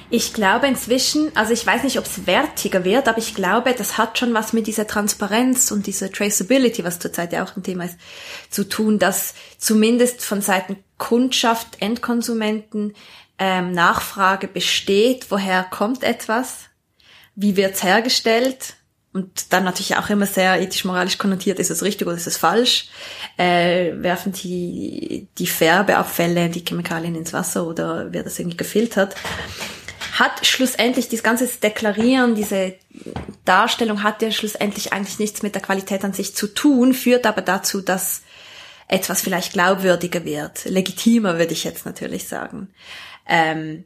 Ich 0.09 0.33
glaube 0.33 0.67
inzwischen, 0.67 1.35
also 1.35 1.51
ich 1.51 1.65
weiß 1.65 1.83
nicht, 1.83 1.99
ob 1.99 2.05
es 2.05 2.25
wertiger 2.27 2.83
wird, 2.83 3.07
aber 3.07 3.17
ich 3.17 3.35
glaube, 3.35 3.73
das 3.73 3.97
hat 3.97 4.17
schon 4.17 4.33
was 4.33 4.53
mit 4.53 4.67
dieser 4.67 4.87
Transparenz 4.87 5.71
und 5.71 5.87
dieser 5.87 6.11
Traceability, 6.11 6.83
was 6.83 6.99
zurzeit 6.99 7.33
ja 7.33 7.43
auch 7.43 7.55
ein 7.55 7.63
Thema 7.63 7.85
ist, 7.85 7.97
zu 8.49 8.67
tun, 8.67 8.99
dass 8.99 9.33
zumindest 9.57 10.23
von 10.23 10.41
Seiten 10.41 10.77
Kundschaft, 10.97 11.81
Endkonsumenten 11.81 12.93
ähm, 13.37 13.71
Nachfrage 13.71 14.47
besteht, 14.47 15.31
woher 15.31 15.63
kommt 15.63 16.03
etwas, 16.03 16.69
wie 17.35 17.57
wird's 17.57 17.83
hergestellt 17.83 18.75
und 19.15 19.53
dann 19.53 19.63
natürlich 19.63 19.95
auch 19.95 20.09
immer 20.09 20.25
sehr 20.25 20.61
ethisch-moralisch 20.61 21.17
konnotiert, 21.17 21.57
ist 21.57 21.71
es 21.71 21.83
richtig 21.83 22.05
oder 22.05 22.17
ist 22.17 22.27
es 22.27 22.35
falsch? 22.35 22.89
Äh, 23.37 23.93
werfen 23.95 24.33
die, 24.33 25.29
die 25.37 25.47
Färbeabfälle, 25.47 26.49
die 26.49 26.65
Chemikalien 26.67 27.15
ins 27.15 27.31
Wasser 27.31 27.65
oder 27.65 28.11
wird 28.11 28.25
das 28.25 28.37
irgendwie 28.37 28.57
gefiltert? 28.57 29.15
Hat 30.11 30.45
schlussendlich 30.45 31.07
das 31.07 31.23
ganze 31.23 31.47
Deklarieren, 31.47 32.35
diese 32.35 32.75
Darstellung 33.45 34.03
hat 34.03 34.21
ja 34.21 34.31
schlussendlich 34.31 34.91
eigentlich 34.91 35.17
nichts 35.17 35.43
mit 35.43 35.55
der 35.55 35.61
Qualität 35.61 36.03
an 36.03 36.11
sich 36.11 36.35
zu 36.35 36.47
tun, 36.47 36.93
führt 36.93 37.25
aber 37.25 37.41
dazu, 37.41 37.79
dass 37.79 38.21
etwas 38.89 39.21
vielleicht 39.21 39.53
glaubwürdiger 39.53 40.25
wird, 40.25 40.65
legitimer 40.65 41.39
würde 41.39 41.53
ich 41.53 41.63
jetzt 41.63 41.85
natürlich 41.85 42.27
sagen. 42.27 42.67
Ähm, 43.25 43.85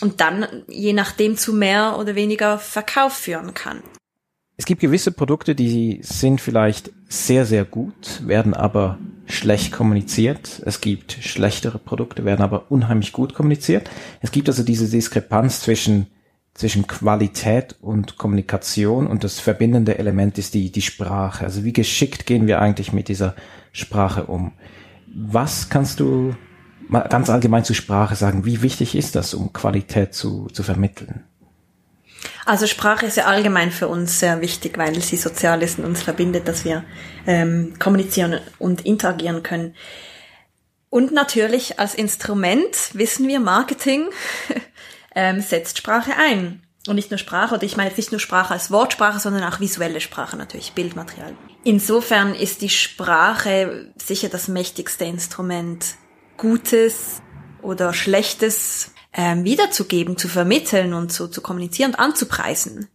und 0.00 0.22
dann 0.22 0.64
je 0.66 0.94
nachdem 0.94 1.36
zu 1.36 1.52
mehr 1.52 1.98
oder 1.98 2.14
weniger 2.14 2.58
Verkauf 2.58 3.12
führen 3.12 3.52
kann. 3.52 3.82
Es 4.62 4.66
gibt 4.66 4.80
gewisse 4.80 5.10
Produkte, 5.10 5.56
die 5.56 5.98
sind 6.02 6.40
vielleicht 6.40 6.92
sehr, 7.08 7.46
sehr 7.46 7.64
gut, 7.64 8.22
werden 8.24 8.54
aber 8.54 8.96
schlecht 9.26 9.72
kommuniziert. 9.72 10.62
Es 10.64 10.80
gibt 10.80 11.18
schlechtere 11.20 11.80
Produkte, 11.80 12.24
werden 12.24 12.42
aber 12.42 12.70
unheimlich 12.70 13.10
gut 13.10 13.34
kommuniziert. 13.34 13.90
Es 14.20 14.30
gibt 14.30 14.48
also 14.48 14.62
diese 14.62 14.88
Diskrepanz 14.88 15.62
zwischen 15.62 16.06
zwischen 16.54 16.86
Qualität 16.86 17.74
und 17.80 18.18
Kommunikation 18.18 19.08
und 19.08 19.24
das 19.24 19.40
verbindende 19.40 19.98
Element 19.98 20.38
ist 20.38 20.54
die, 20.54 20.70
die 20.70 20.80
Sprache. 20.80 21.44
Also 21.44 21.64
wie 21.64 21.72
geschickt 21.72 22.24
gehen 22.24 22.46
wir 22.46 22.60
eigentlich 22.60 22.92
mit 22.92 23.08
dieser 23.08 23.34
Sprache 23.72 24.26
um? 24.26 24.52
Was 25.12 25.70
kannst 25.70 25.98
du 25.98 26.36
mal 26.86 27.00
ganz 27.08 27.30
allgemein 27.30 27.64
zur 27.64 27.74
Sprache 27.74 28.14
sagen? 28.14 28.44
Wie 28.44 28.62
wichtig 28.62 28.94
ist 28.94 29.16
das, 29.16 29.34
um 29.34 29.52
Qualität 29.52 30.14
zu, 30.14 30.46
zu 30.52 30.62
vermitteln? 30.62 31.24
Also 32.44 32.66
Sprache 32.66 33.06
ist 33.06 33.16
ja 33.16 33.26
allgemein 33.26 33.70
für 33.70 33.88
uns 33.88 34.18
sehr 34.18 34.40
wichtig, 34.40 34.76
weil 34.78 35.00
sie 35.00 35.16
sozial 35.16 35.62
ist 35.62 35.78
und 35.78 35.84
uns 35.84 36.02
verbindet, 36.02 36.48
dass 36.48 36.64
wir 36.64 36.84
ähm, 37.26 37.74
kommunizieren 37.78 38.40
und 38.58 38.84
interagieren 38.84 39.42
können. 39.42 39.74
Und 40.90 41.12
natürlich 41.12 41.78
als 41.78 41.94
Instrument 41.94 42.76
wissen 42.92 43.28
wir, 43.28 43.40
Marketing 43.40 44.08
ähm, 45.14 45.40
setzt 45.40 45.78
Sprache 45.78 46.12
ein. 46.18 46.62
Und 46.88 46.96
nicht 46.96 47.10
nur 47.10 47.18
Sprache, 47.18 47.54
oder 47.54 47.62
ich 47.62 47.76
meine 47.76 47.90
jetzt 47.90 47.96
nicht 47.96 48.10
nur 48.10 48.18
Sprache 48.18 48.52
als 48.52 48.72
Wortsprache, 48.72 49.20
sondern 49.20 49.44
auch 49.44 49.60
visuelle 49.60 50.00
Sprache 50.00 50.36
natürlich, 50.36 50.72
Bildmaterial. 50.72 51.36
Insofern 51.62 52.34
ist 52.34 52.60
die 52.60 52.68
Sprache 52.68 53.92
sicher 53.96 54.28
das 54.28 54.48
mächtigste 54.48 55.04
Instrument, 55.04 55.94
Gutes 56.36 57.22
oder 57.62 57.94
Schlechtes 57.94 58.91
ähm, 59.12 59.44
wiederzugeben, 59.44 60.16
zu 60.16 60.28
vermitteln 60.28 60.94
und 60.94 61.12
so 61.12 61.26
zu 61.26 61.40
kommunizieren 61.40 61.92
und 61.92 62.00
anzupreisen. 62.00 62.88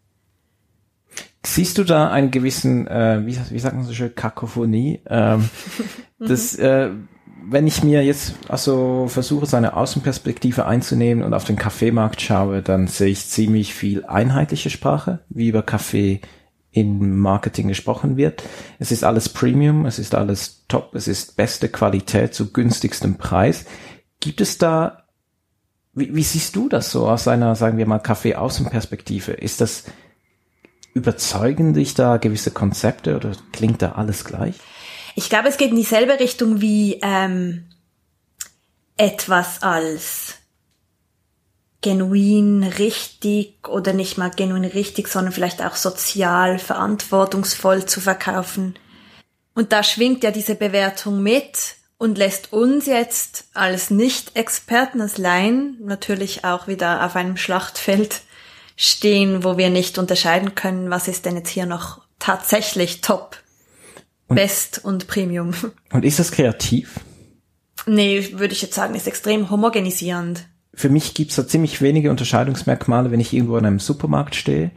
Siehst 1.45 1.77
du 1.77 1.83
da 1.83 2.09
einen 2.09 2.31
gewissen, 2.31 2.87
äh, 2.87 3.21
wie, 3.25 3.37
wie 3.49 3.59
sagt 3.59 3.75
man 3.75 3.85
so 3.85 3.93
schön, 3.93 4.13
Kakophonie? 4.13 5.01
Ähm, 5.07 5.49
das, 6.19 6.55
äh, 6.55 6.89
wenn 7.49 7.67
ich 7.67 7.83
mir 7.83 8.03
jetzt 8.03 8.33
also 8.49 9.07
versuche, 9.07 9.45
seine 9.45 9.75
Außenperspektive 9.75 10.65
einzunehmen 10.65 11.23
und 11.23 11.33
auf 11.33 11.45
den 11.45 11.55
Kaffeemarkt 11.55 12.21
schaue, 12.21 12.61
dann 12.61 12.87
sehe 12.87 13.07
ich 13.07 13.27
ziemlich 13.27 13.73
viel 13.73 14.05
einheitliche 14.05 14.69
Sprache, 14.69 15.19
wie 15.29 15.47
über 15.47 15.61
Kaffee 15.61 16.21
in 16.71 17.17
Marketing 17.17 17.69
gesprochen 17.69 18.17
wird. 18.17 18.43
Es 18.77 18.91
ist 18.91 19.03
alles 19.03 19.29
Premium, 19.29 19.85
es 19.85 19.99
ist 19.99 20.15
alles 20.15 20.65
top, 20.67 20.93
es 20.95 21.07
ist 21.07 21.37
beste 21.37 21.69
Qualität 21.69 22.33
zu 22.33 22.51
günstigstem 22.51 23.15
Preis. 23.15 23.65
Gibt 24.19 24.41
es 24.41 24.57
da 24.57 25.06
wie, 25.97 26.15
wie 26.15 26.23
siehst 26.23 26.55
du 26.55 26.69
das 26.69 26.91
so 26.91 27.09
aus 27.09 27.27
einer, 27.27 27.55
sagen 27.55 27.77
wir 27.77 27.87
mal, 27.87 27.99
Kaffee-Außenperspektive? 27.99 29.31
Ist 29.31 29.61
das, 29.61 29.85
überzeugen 30.93 31.73
dich 31.73 31.95
da 31.95 32.17
gewisse 32.17 32.51
Konzepte 32.51 33.15
oder 33.15 33.31
klingt 33.51 33.81
da 33.81 33.93
alles 33.93 34.23
gleich? 34.23 34.55
Ich 35.15 35.29
glaube, 35.29 35.49
es 35.49 35.57
geht 35.57 35.71
in 35.71 35.75
dieselbe 35.75 36.19
Richtung 36.19 36.61
wie 36.61 36.99
ähm, 37.01 37.65
etwas 38.95 39.63
als 39.63 40.35
genuin 41.81 42.63
richtig 42.63 43.67
oder 43.67 43.93
nicht 43.93 44.17
mal 44.17 44.29
genuin 44.29 44.65
richtig, 44.65 45.07
sondern 45.07 45.33
vielleicht 45.33 45.63
auch 45.63 45.75
sozial 45.75 46.59
verantwortungsvoll 46.59 47.85
zu 47.85 48.01
verkaufen. 48.01 48.75
Und 49.55 49.71
da 49.71 49.81
schwingt 49.81 50.23
ja 50.23 50.29
diese 50.29 50.55
Bewertung 50.55 51.23
mit 51.23 51.75
und 51.97 52.17
lässt 52.17 52.53
uns 52.53 52.85
jetzt 52.85 53.45
als 53.53 53.89
Nicht-Experten, 53.89 55.01
als 55.01 55.17
Laien 55.17 55.77
natürlich 55.81 56.43
auch 56.43 56.67
wieder 56.67 57.05
auf 57.05 57.15
einem 57.15 57.37
Schlachtfeld 57.37 58.21
stehen, 58.75 59.43
wo 59.43 59.57
wir 59.57 59.69
nicht 59.69 59.97
unterscheiden 59.97 60.55
können, 60.55 60.91
was 60.91 61.07
ist 61.07 61.25
denn 61.25 61.35
jetzt 61.35 61.49
hier 61.49 61.65
noch 61.65 62.01
tatsächlich 62.19 63.01
top, 63.01 63.37
und, 64.27 64.35
best 64.35 64.83
und 64.83 65.07
Premium. 65.07 65.53
Und 65.91 66.05
ist 66.05 66.19
das 66.19 66.31
kreativ? 66.31 66.99
Nee, 67.85 68.33
würde 68.33 68.53
ich 68.53 68.61
jetzt 68.61 68.75
sagen, 68.75 68.95
ist 68.95 69.07
extrem 69.07 69.49
homogenisierend. 69.49 70.47
Für 70.77 70.87
mich 70.87 71.13
gibt's 71.13 71.35
da 71.35 71.45
ziemlich 71.45 71.81
wenige 71.81 72.09
Unterscheidungsmerkmale, 72.09 73.11
wenn 73.11 73.19
ich 73.19 73.33
irgendwo 73.33 73.57
in 73.57 73.65
einem 73.65 73.79
Supermarkt 73.79 74.35
stehe 74.35 74.71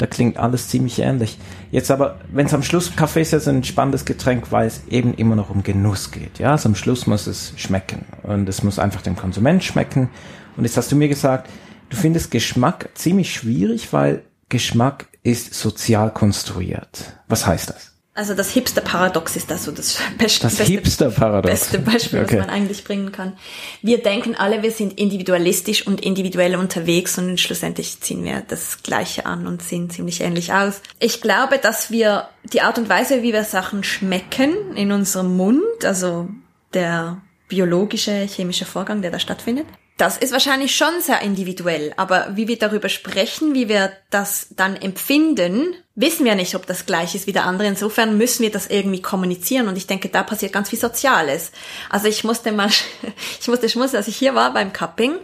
da 0.00 0.06
klingt 0.06 0.38
alles 0.38 0.68
ziemlich 0.68 0.98
ähnlich. 0.98 1.36
Jetzt 1.70 1.90
aber, 1.90 2.20
wenn 2.32 2.46
es 2.46 2.54
am 2.54 2.62
Schluss, 2.62 2.96
Kaffee 2.96 3.20
ist 3.20 3.32
ja 3.32 3.40
so 3.40 3.50
ein 3.50 3.64
spannendes 3.64 4.06
Getränk, 4.06 4.50
weil 4.50 4.66
es 4.66 4.80
eben 4.88 5.12
immer 5.12 5.36
noch 5.36 5.50
um 5.50 5.62
Genuss 5.62 6.10
geht. 6.10 6.38
Ja, 6.38 6.52
also 6.52 6.70
am 6.70 6.74
Schluss 6.74 7.06
muss 7.06 7.26
es 7.26 7.52
schmecken. 7.56 8.06
Und 8.22 8.48
es 8.48 8.62
muss 8.62 8.78
einfach 8.78 9.02
dem 9.02 9.14
Konsument 9.14 9.62
schmecken. 9.62 10.08
Und 10.56 10.64
jetzt 10.64 10.78
hast 10.78 10.90
du 10.90 10.96
mir 10.96 11.08
gesagt, 11.08 11.50
du 11.90 11.98
findest 11.98 12.30
Geschmack 12.30 12.88
ziemlich 12.94 13.30
schwierig, 13.30 13.92
weil 13.92 14.22
Geschmack 14.48 15.06
ist 15.22 15.52
sozial 15.52 16.14
konstruiert. 16.14 17.12
Was 17.28 17.46
heißt 17.46 17.68
das? 17.68 17.89
Also 18.20 18.34
das 18.34 18.50
Hipster-Paradox 18.50 19.34
ist 19.34 19.50
das 19.50 19.64
so 19.64 19.72
das 19.72 19.98
beste, 20.18 20.42
das 20.42 20.58
Hipster-Paradox. 20.58 21.50
beste 21.50 21.78
Beispiel, 21.78 22.20
okay. 22.20 22.36
was 22.36 22.46
man 22.46 22.54
eigentlich 22.54 22.84
bringen 22.84 23.12
kann. 23.12 23.32
Wir 23.80 24.02
denken 24.02 24.34
alle, 24.34 24.62
wir 24.62 24.72
sind 24.72 24.98
individualistisch 24.98 25.86
und 25.86 26.02
individuell 26.02 26.54
unterwegs 26.56 27.16
und 27.16 27.40
schlussendlich 27.40 27.98
ziehen 28.02 28.22
wir 28.22 28.42
das 28.46 28.82
Gleiche 28.82 29.24
an 29.24 29.46
und 29.46 29.62
sehen 29.62 29.88
ziemlich 29.88 30.20
ähnlich 30.20 30.52
aus. 30.52 30.82
Ich 30.98 31.22
glaube, 31.22 31.56
dass 31.56 31.90
wir 31.90 32.28
die 32.52 32.60
Art 32.60 32.76
und 32.76 32.90
Weise, 32.90 33.22
wie 33.22 33.32
wir 33.32 33.44
Sachen 33.44 33.84
schmecken 33.84 34.76
in 34.76 34.92
unserem 34.92 35.34
Mund, 35.38 35.86
also 35.86 36.28
der 36.74 37.22
biologische, 37.48 38.26
chemische 38.26 38.66
Vorgang, 38.66 39.00
der 39.00 39.12
da 39.12 39.18
stattfindet, 39.18 39.64
das 40.00 40.16
ist 40.16 40.32
wahrscheinlich 40.32 40.74
schon 40.74 41.02
sehr 41.02 41.20
individuell, 41.20 41.92
aber 41.98 42.28
wie 42.34 42.48
wir 42.48 42.58
darüber 42.58 42.88
sprechen, 42.88 43.54
wie 43.54 43.68
wir 43.68 43.92
das 44.08 44.46
dann 44.50 44.74
empfinden, 44.74 45.74
wissen 45.94 46.24
wir 46.24 46.34
nicht, 46.36 46.54
ob 46.54 46.64
das 46.64 46.86
gleich 46.86 47.14
ist 47.14 47.26
wie 47.26 47.32
der 47.32 47.44
andere. 47.44 47.68
Insofern 47.68 48.16
müssen 48.16 48.42
wir 48.42 48.50
das 48.50 48.68
irgendwie 48.68 49.02
kommunizieren 49.02 49.68
und 49.68 49.76
ich 49.76 49.86
denke, 49.86 50.08
da 50.08 50.22
passiert 50.22 50.54
ganz 50.54 50.70
viel 50.70 50.78
Soziales. 50.78 51.52
Also 51.90 52.08
ich 52.08 52.24
musste 52.24 52.50
mal, 52.50 52.70
ich 53.40 53.48
musste 53.48 53.68
schmunzeln, 53.68 53.98
als 53.98 54.08
ich 54.08 54.16
hier 54.16 54.34
war 54.34 54.54
beim 54.54 54.72
Cupping, 54.72 55.16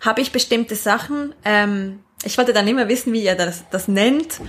habe 0.00 0.22
ich 0.22 0.32
bestimmte 0.32 0.74
Sachen, 0.74 1.34
ähm, 1.44 2.00
ich 2.24 2.38
wollte 2.38 2.54
dann 2.54 2.66
immer 2.66 2.88
wissen, 2.88 3.12
wie 3.12 3.22
ihr 3.22 3.34
das, 3.34 3.64
das 3.70 3.88
nennt 3.88 4.40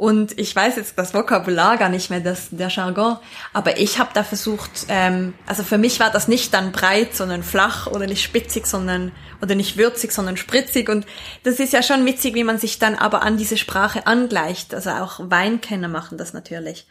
und 0.00 0.38
ich 0.38 0.56
weiß 0.56 0.76
jetzt 0.76 0.94
das 0.96 1.12
Vokabular 1.12 1.76
gar 1.76 1.90
nicht 1.90 2.08
mehr, 2.08 2.20
das, 2.20 2.48
der 2.50 2.68
Jargon, 2.68 3.18
aber 3.52 3.78
ich 3.78 3.98
habe 3.98 4.08
da 4.14 4.24
versucht, 4.24 4.86
ähm, 4.88 5.34
also 5.46 5.62
für 5.62 5.76
mich 5.76 6.00
war 6.00 6.08
das 6.10 6.26
nicht 6.26 6.54
dann 6.54 6.72
breit, 6.72 7.14
sondern 7.14 7.42
flach 7.42 7.86
oder 7.86 8.06
nicht 8.06 8.22
spitzig, 8.22 8.66
sondern 8.66 9.12
oder 9.42 9.54
nicht 9.54 9.76
würzig, 9.76 10.12
sondern 10.12 10.38
spritzig. 10.38 10.88
Und 10.88 11.04
das 11.42 11.60
ist 11.60 11.74
ja 11.74 11.82
schon 11.82 12.06
witzig, 12.06 12.34
wie 12.34 12.44
man 12.44 12.58
sich 12.58 12.78
dann 12.78 12.94
aber 12.94 13.20
an 13.20 13.36
diese 13.36 13.58
Sprache 13.58 14.06
angleicht. 14.06 14.72
Also 14.72 14.88
auch 14.88 15.20
Weinkenner 15.22 15.88
machen 15.88 16.16
das 16.16 16.32
natürlich. 16.32 16.86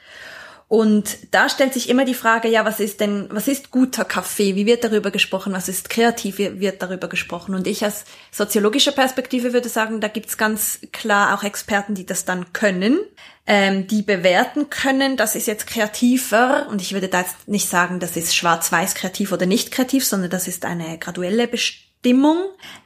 Und 0.69 1.17
da 1.31 1.49
stellt 1.49 1.73
sich 1.73 1.89
immer 1.89 2.05
die 2.05 2.13
Frage, 2.13 2.47
ja, 2.47 2.63
was 2.63 2.79
ist 2.79 3.01
denn, 3.01 3.27
was 3.31 3.47
ist 3.47 3.71
guter 3.71 4.05
Kaffee? 4.05 4.55
Wie 4.55 4.67
wird 4.67 4.83
darüber 4.83 5.09
gesprochen? 5.09 5.51
Was 5.51 5.67
ist 5.67 5.89
kreativ? 5.89 6.37
Wie 6.37 6.59
wird 6.59 6.83
darüber 6.83 7.07
gesprochen? 7.07 7.55
Und 7.55 7.65
ich 7.65 7.83
als 7.83 8.05
soziologische 8.31 8.91
Perspektive 8.91 9.51
würde 9.51 9.67
sagen, 9.67 9.99
da 9.99 10.07
gibt's 10.07 10.37
ganz 10.37 10.77
klar 10.91 11.35
auch 11.35 11.43
Experten, 11.43 11.95
die 11.95 12.05
das 12.05 12.23
dann 12.23 12.53
können, 12.53 12.99
ähm, 13.47 13.87
die 13.87 14.03
bewerten 14.03 14.69
können, 14.69 15.17
das 15.17 15.33
ist 15.33 15.47
jetzt 15.47 15.65
kreativer. 15.65 16.67
Und 16.69 16.83
ich 16.83 16.93
würde 16.93 17.07
da 17.07 17.21
jetzt 17.21 17.47
nicht 17.47 17.67
sagen, 17.67 17.99
das 17.99 18.15
ist 18.15 18.35
schwarz-weiß 18.35 18.93
kreativ 18.93 19.31
oder 19.31 19.47
nicht 19.47 19.71
kreativ, 19.71 20.05
sondern 20.05 20.29
das 20.29 20.47
ist 20.47 20.65
eine 20.65 20.99
graduelle 20.99 21.47
Bestimmung. 21.47 22.37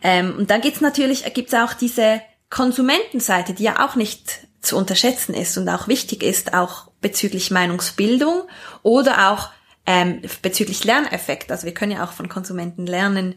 Ähm, 0.01 0.37
und 0.37 0.51
dann 0.51 0.61
gibt's 0.61 0.79
natürlich, 0.79 1.25
gibt's 1.33 1.53
auch 1.53 1.73
diese 1.73 2.21
Konsumentenseite, 2.49 3.53
die 3.53 3.63
ja 3.63 3.85
auch 3.85 3.97
nicht 3.97 4.47
zu 4.61 4.77
unterschätzen 4.77 5.33
ist 5.33 5.57
und 5.57 5.67
auch 5.67 5.89
wichtig 5.89 6.23
ist, 6.23 6.53
auch 6.53 6.92
bezüglich 7.03 7.51
Meinungsbildung 7.51 8.41
oder 8.81 9.31
auch 9.31 9.49
ähm, 9.85 10.21
bezüglich 10.41 10.83
Lerneffekt. 10.83 11.51
Also 11.51 11.65
wir 11.65 11.75
können 11.75 11.91
ja 11.91 12.03
auch 12.03 12.13
von 12.13 12.29
Konsumenten 12.29 12.87
lernen, 12.87 13.35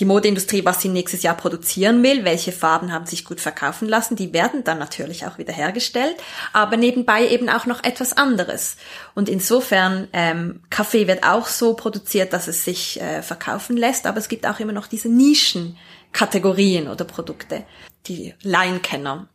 die 0.00 0.06
Modeindustrie, 0.06 0.64
was 0.64 0.80
sie 0.80 0.88
nächstes 0.88 1.22
Jahr 1.22 1.36
produzieren 1.36 2.02
will, 2.02 2.24
welche 2.24 2.52
Farben 2.52 2.90
haben 2.90 3.04
sich 3.04 3.24
gut 3.24 3.40
verkaufen 3.40 3.86
lassen, 3.86 4.16
die 4.16 4.32
werden 4.32 4.64
dann 4.64 4.78
natürlich 4.78 5.26
auch 5.26 5.36
wieder 5.36 5.52
hergestellt, 5.52 6.16
aber 6.54 6.78
nebenbei 6.78 7.28
eben 7.28 7.50
auch 7.50 7.66
noch 7.66 7.84
etwas 7.84 8.16
anderes. 8.16 8.76
Und 9.14 9.28
insofern, 9.28 10.08
ähm, 10.14 10.62
Kaffee 10.70 11.06
wird 11.06 11.22
auch 11.24 11.46
so 11.46 11.74
produziert, 11.74 12.32
dass 12.32 12.48
es 12.48 12.64
sich 12.64 13.00
äh, 13.00 13.20
verkaufen 13.20 13.76
lässt, 13.76 14.06
aber 14.06 14.18
es 14.18 14.28
gibt 14.28 14.46
auch 14.46 14.58
immer 14.58 14.72
noch 14.72 14.86
diese 14.86 15.10
Nischenkategorien 15.10 16.88
oder 16.88 17.04
Produkte, 17.04 17.64
die 18.06 18.34
Laienkenner 18.42 19.28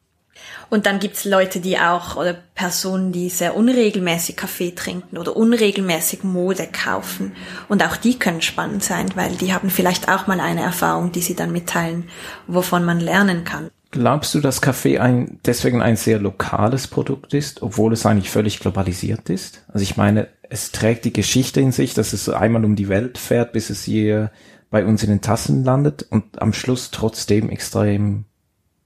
und 0.69 0.85
dann 0.85 0.99
gibt's 0.99 1.25
Leute, 1.25 1.59
die 1.59 1.77
auch, 1.77 2.15
oder 2.15 2.35
Personen, 2.55 3.11
die 3.11 3.29
sehr 3.29 3.55
unregelmäßig 3.55 4.35
Kaffee 4.35 4.71
trinken 4.71 5.17
oder 5.17 5.35
unregelmäßig 5.35 6.23
Mode 6.23 6.67
kaufen. 6.71 7.33
Und 7.69 7.83
auch 7.83 7.97
die 7.97 8.17
können 8.17 8.41
spannend 8.41 8.83
sein, 8.83 9.09
weil 9.15 9.35
die 9.35 9.53
haben 9.53 9.69
vielleicht 9.69 10.09
auch 10.09 10.27
mal 10.27 10.39
eine 10.39 10.61
Erfahrung, 10.61 11.11
die 11.11 11.21
sie 11.21 11.35
dann 11.35 11.51
mitteilen, 11.51 12.09
wovon 12.47 12.83
man 12.83 12.99
lernen 12.99 13.43
kann. 13.43 13.69
Glaubst 13.91 14.35
du, 14.35 14.41
dass 14.41 14.61
Kaffee 14.61 14.99
ein, 14.99 15.39
deswegen 15.45 15.81
ein 15.81 15.95
sehr 15.95 16.19
lokales 16.19 16.87
Produkt 16.87 17.33
ist, 17.33 17.61
obwohl 17.61 17.93
es 17.93 18.05
eigentlich 18.05 18.29
völlig 18.29 18.59
globalisiert 18.59 19.29
ist? 19.29 19.63
Also 19.69 19.83
ich 19.83 19.95
meine, 19.95 20.27
es 20.49 20.71
trägt 20.71 21.05
die 21.05 21.13
Geschichte 21.13 21.61
in 21.61 21.71
sich, 21.71 21.93
dass 21.93 22.11
es 22.11 22.27
einmal 22.27 22.65
um 22.65 22.75
die 22.75 22.89
Welt 22.89 23.17
fährt, 23.17 23.53
bis 23.53 23.69
es 23.69 23.83
hier 23.83 24.31
bei 24.69 24.85
uns 24.85 25.03
in 25.03 25.09
den 25.09 25.21
Tassen 25.21 25.63
landet 25.63 26.05
und 26.09 26.41
am 26.41 26.51
Schluss 26.51 26.91
trotzdem 26.91 27.49
extrem 27.49 28.25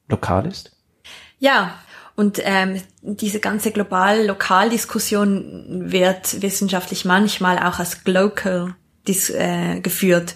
lokal 0.10 0.46
ist? 0.46 0.79
Ja, 1.40 1.74
Und 2.20 2.42
ähm, 2.44 2.82
diese 3.02 3.40
ganze 3.40 3.72
global-lokal-Diskussion 3.72 5.90
wird 5.90 6.42
wissenschaftlich 6.42 7.06
manchmal 7.06 7.58
auch 7.60 7.80
als 7.80 8.04
Glocal 8.04 8.76
äh, 9.08 9.80
geführt. 9.80 10.36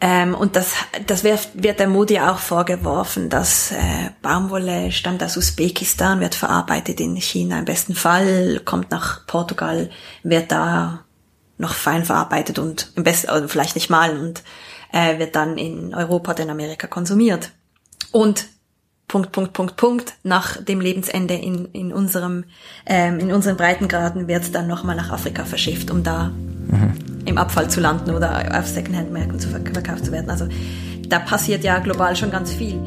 Ähm, 0.00 0.36
und 0.36 0.54
das, 0.54 0.74
das 1.08 1.24
wird, 1.24 1.48
wird 1.54 1.80
der 1.80 1.88
Mode 1.88 2.30
auch 2.30 2.38
vorgeworfen, 2.38 3.30
dass 3.30 3.72
äh, 3.72 4.10
Baumwolle 4.22 4.92
stammt 4.92 5.24
aus 5.24 5.36
Usbekistan, 5.36 6.20
wird 6.20 6.36
verarbeitet 6.36 7.00
in 7.00 7.16
China 7.16 7.58
im 7.58 7.64
besten 7.64 7.96
Fall, 7.96 8.60
kommt 8.64 8.92
nach 8.92 9.26
Portugal, 9.26 9.90
wird 10.22 10.52
da 10.52 11.04
noch 11.58 11.74
fein 11.74 12.04
verarbeitet 12.04 12.60
und 12.60 12.92
im 12.94 13.02
besten, 13.02 13.30
also 13.30 13.48
vielleicht 13.48 13.74
nicht 13.74 13.90
mal 13.90 14.16
und 14.16 14.44
äh, 14.92 15.18
wird 15.18 15.34
dann 15.34 15.58
in 15.58 15.96
Europa 15.96 16.30
oder 16.30 16.44
in 16.44 16.50
Amerika 16.50 16.86
konsumiert. 16.86 17.50
Und 18.12 18.46
Punkt, 19.08 19.32
Punkt, 19.32 19.52
Punkt, 19.52 19.76
Punkt. 19.76 20.14
Nach 20.22 20.62
dem 20.62 20.80
Lebensende 20.80 21.34
in, 21.34 21.66
in 21.72 21.92
unserem, 21.92 22.44
ähm, 22.86 23.18
in 23.18 23.32
unseren 23.32 23.56
Breitengraden 23.56 24.26
wird 24.28 24.54
dann 24.54 24.66
nochmal 24.66 24.96
nach 24.96 25.10
Afrika 25.10 25.44
verschifft, 25.44 25.90
um 25.90 26.02
da 26.02 26.28
mhm. 26.28 26.92
im 27.24 27.38
Abfall 27.38 27.70
zu 27.70 27.80
landen 27.80 28.10
oder 28.10 28.58
auf 28.58 28.66
Secondhand-Märkten 28.66 29.38
zu 29.38 29.48
verkauft 29.48 30.06
zu 30.06 30.12
werden. 30.12 30.30
Also 30.30 30.48
da 31.08 31.20
passiert 31.20 31.62
ja 31.62 31.78
global 31.78 32.16
schon 32.16 32.30
ganz 32.30 32.52
viel. 32.52 32.80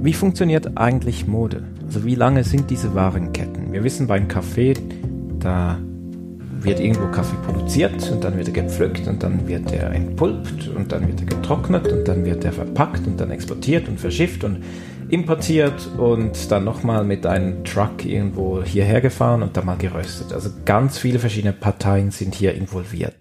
Wie 0.00 0.12
funktioniert 0.12 0.76
eigentlich 0.76 1.26
Mode? 1.26 1.64
Also 1.84 2.04
wie 2.04 2.14
lange 2.14 2.44
sind 2.44 2.70
diese 2.70 2.94
Warenketten? 2.94 3.72
Wir 3.72 3.84
wissen 3.84 4.06
beim 4.06 4.28
Kaffee, 4.28 4.74
da 5.40 5.78
wird 6.64 6.80
irgendwo 6.80 7.06
Kaffee 7.08 7.36
produziert 7.44 8.10
und 8.10 8.24
dann 8.24 8.36
wird 8.36 8.48
er 8.48 8.54
gepflückt 8.54 9.06
und 9.06 9.22
dann 9.22 9.46
wird 9.46 9.70
er 9.72 9.92
entpulpt 9.92 10.68
und 10.68 10.90
dann 10.90 11.06
wird 11.06 11.20
er 11.20 11.26
getrocknet 11.26 11.92
und 11.92 12.08
dann 12.08 12.24
wird 12.24 12.44
er 12.44 12.52
verpackt 12.52 13.06
und 13.06 13.20
dann 13.20 13.30
exportiert 13.30 13.88
und 13.88 14.00
verschifft 14.00 14.44
und 14.44 14.62
importiert 15.10 15.86
und 15.98 16.50
dann 16.50 16.64
nochmal 16.64 17.04
mit 17.04 17.26
einem 17.26 17.64
Truck 17.64 18.04
irgendwo 18.04 18.62
hierher 18.62 19.00
gefahren 19.00 19.42
und 19.42 19.56
dann 19.56 19.66
mal 19.66 19.76
geröstet. 19.76 20.32
Also 20.32 20.50
ganz 20.64 20.98
viele 20.98 21.18
verschiedene 21.18 21.52
Parteien 21.52 22.10
sind 22.10 22.34
hier 22.34 22.54
involviert. 22.54 23.16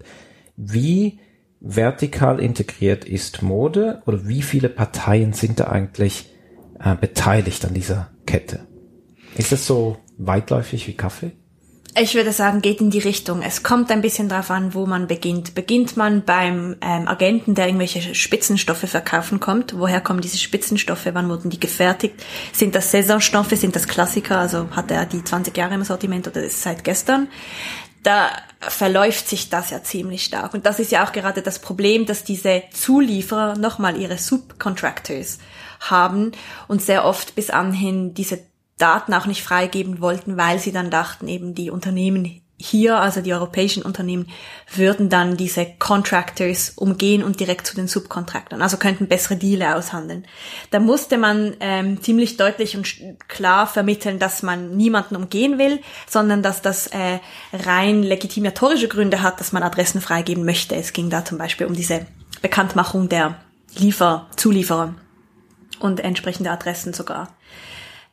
Wie 0.56 1.20
vertikal 1.60 2.40
integriert 2.40 3.06
ist 3.06 3.42
Mode 3.42 4.02
oder 4.06 4.28
wie 4.28 4.42
viele 4.42 4.70
Parteien 4.70 5.34
sind 5.34 5.60
da 5.60 5.68
eigentlich 5.68 6.34
äh, 6.80 6.96
beteiligt 6.96 7.66
an 7.66 7.74
dieser 7.74 8.10
Kette? 8.26 8.62
Ist 9.36 9.52
es 9.52 9.68
so 9.68 9.98
weitläufig 10.18 10.88
wie 10.88 10.94
Kaffee? 10.94 11.32
Ich 11.96 12.16
würde 12.16 12.32
sagen, 12.32 12.62
geht 12.62 12.82
in 12.82 12.90
die 12.90 13.00
Richtung. 13.00 13.44
Es 13.44 13.62
kommt 13.62 13.92
ein 13.92 14.02
bisschen 14.02 14.28
darauf 14.28 14.50
an, 14.50 14.74
wo 14.74 14.88
man 14.88 15.06
beginnt. 15.06 15.54
Beginnt 15.54 15.96
man 15.96 16.24
beim 16.24 16.76
ähm, 16.82 17.08
Agenten, 17.08 17.54
der 17.54 17.68
irgendwelche 17.68 18.16
Spitzenstoffe 18.16 18.90
verkaufen 18.90 19.40
kommt? 19.40 19.78
Woher 19.78 20.02
kommen 20.02 20.22
diese 20.22 20.40
Spitzenstoffe? 20.40 21.08
Wann 21.14 21.30
wurden 21.30 21.52
die 21.52 21.60
gefertigt? 21.60 22.16
Sind 22.52 22.74
das 22.74 22.90
Saisonstoffe? 22.90 23.52
Sind 23.52 23.76
das 23.76 23.88
Klassiker? 23.88 24.40
Also 24.40 24.70
hat 24.72 24.90
er 24.90 25.06
die 25.06 25.24
20 25.24 25.56
Jahre 25.56 25.76
im 25.76 25.84
Sortiment 25.84 26.28
oder 26.28 26.42
ist 26.42 26.54
es 26.54 26.64
seit 26.64 26.84
gestern? 26.84 27.28
Da 28.02 28.32
verläuft 28.60 29.30
sich 29.30 29.50
das 29.50 29.70
ja 29.70 29.84
ziemlich 29.84 30.24
stark. 30.24 30.56
Und 30.56 30.66
das 30.66 30.80
ist 30.80 30.92
ja 30.92 31.06
auch 31.06 31.12
gerade 31.12 31.44
das 31.44 31.60
Problem, 31.60 32.08
dass 32.08 32.24
diese 32.24 32.64
Zulieferer 32.74 33.56
nochmal 33.56 33.98
ihre 33.98 34.18
Subcontractors 34.18 35.38
haben 35.80 36.32
und 36.68 36.82
sehr 36.82 37.06
oft 37.06 37.36
bis 37.36 37.52
anhin 37.52 38.16
diese 38.16 38.40
Daten 38.84 39.13
auch 39.13 39.28
nicht 39.28 39.44
freigeben 39.44 40.02
wollten, 40.02 40.36
weil 40.36 40.60
sie 40.60 40.74
dann 40.74 40.90
dachten, 40.90 41.30
eben 41.30 41.56
die 41.56 41.72
Unternehmen 41.72 42.42
hier, 42.58 43.00
also 43.00 43.22
die 43.22 43.34
europäischen 43.34 43.82
Unternehmen, 43.82 44.28
würden 44.75 45.08
dann 45.08 45.38
diese 45.38 45.66
Contractors 45.80 46.74
umgehen 46.75 47.24
und 47.24 47.40
direkt 47.40 47.66
zu 47.66 47.78
den 47.78 47.88
Subcontractors, 47.88 48.60
also 48.60 48.75
könnten 48.75 49.08
bessere 49.08 49.38
Deale 49.38 49.78
aushandeln. 49.78 50.25
Da 50.70 50.82
musste 50.82 51.18
man 51.18 51.56
ähm, 51.62 52.02
ziemlich 52.02 52.36
deutlich 52.36 52.75
und 52.75 52.94
klar 53.30 53.68
vermitteln, 53.68 54.20
dass 54.20 54.44
man 54.44 54.75
niemanden 54.75 55.16
umgehen 55.16 55.58
will, 55.58 55.80
sondern 56.10 56.44
dass 56.44 56.62
das 56.62 56.88
äh, 56.88 57.20
rein 57.54 58.04
legitimatorische 58.04 58.90
Gründe 58.90 59.22
hat, 59.22 59.40
dass 59.40 59.54
man 59.54 59.63
Adressen 59.63 60.02
freigeben 60.02 60.44
möchte. 60.44 60.75
Es 60.75 60.92
ging 60.92 61.10
da 61.10 61.24
zum 61.24 61.38
Beispiel 61.38 61.68
um 61.68 61.74
diese 61.74 62.06
Bekanntmachung 62.41 63.08
der 63.08 63.39
Liefer, 63.76 64.28
Zulieferer 64.36 64.93
und 65.80 66.02
entsprechende 66.02 66.52
Adressen 66.52 66.91
sogar. 66.93 67.30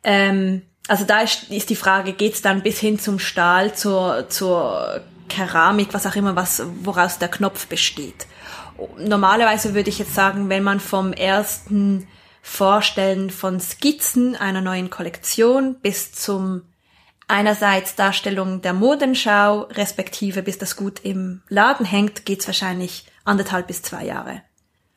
Ähm, 0.03 0.63
also 0.87 1.05
da 1.05 1.21
ist, 1.21 1.49
ist 1.51 1.69
die 1.69 1.75
Frage, 1.75 2.13
geht's 2.13 2.41
dann 2.41 2.63
bis 2.63 2.79
hin 2.79 2.99
zum 2.99 3.19
Stahl, 3.19 3.73
zur, 3.73 4.29
zur 4.29 5.01
Keramik, 5.29 5.93
was 5.93 6.05
auch 6.05 6.15
immer, 6.15 6.35
was, 6.35 6.63
woraus 6.83 7.19
der 7.19 7.29
Knopf 7.29 7.67
besteht. 7.67 8.27
Normalerweise 8.97 9.73
würde 9.73 9.89
ich 9.89 9.99
jetzt 9.99 10.15
sagen, 10.15 10.49
wenn 10.49 10.63
man 10.63 10.79
vom 10.79 11.13
ersten 11.13 12.07
Vorstellen 12.41 13.29
von 13.29 13.59
Skizzen 13.59 14.35
einer 14.35 14.61
neuen 14.61 14.89
Kollektion 14.89 15.75
bis 15.79 16.11
zum 16.11 16.63
einerseits 17.27 17.95
Darstellung 17.95 18.61
der 18.61 18.73
Modenschau, 18.73 19.61
respektive 19.71 20.41
bis 20.41 20.57
das 20.57 20.75
gut 20.75 20.99
im 21.03 21.41
Laden 21.47 21.85
hängt, 21.85 22.25
geht's 22.25 22.47
wahrscheinlich 22.47 23.05
anderthalb 23.23 23.67
bis 23.67 23.81
zwei 23.81 24.05
Jahre. 24.05 24.41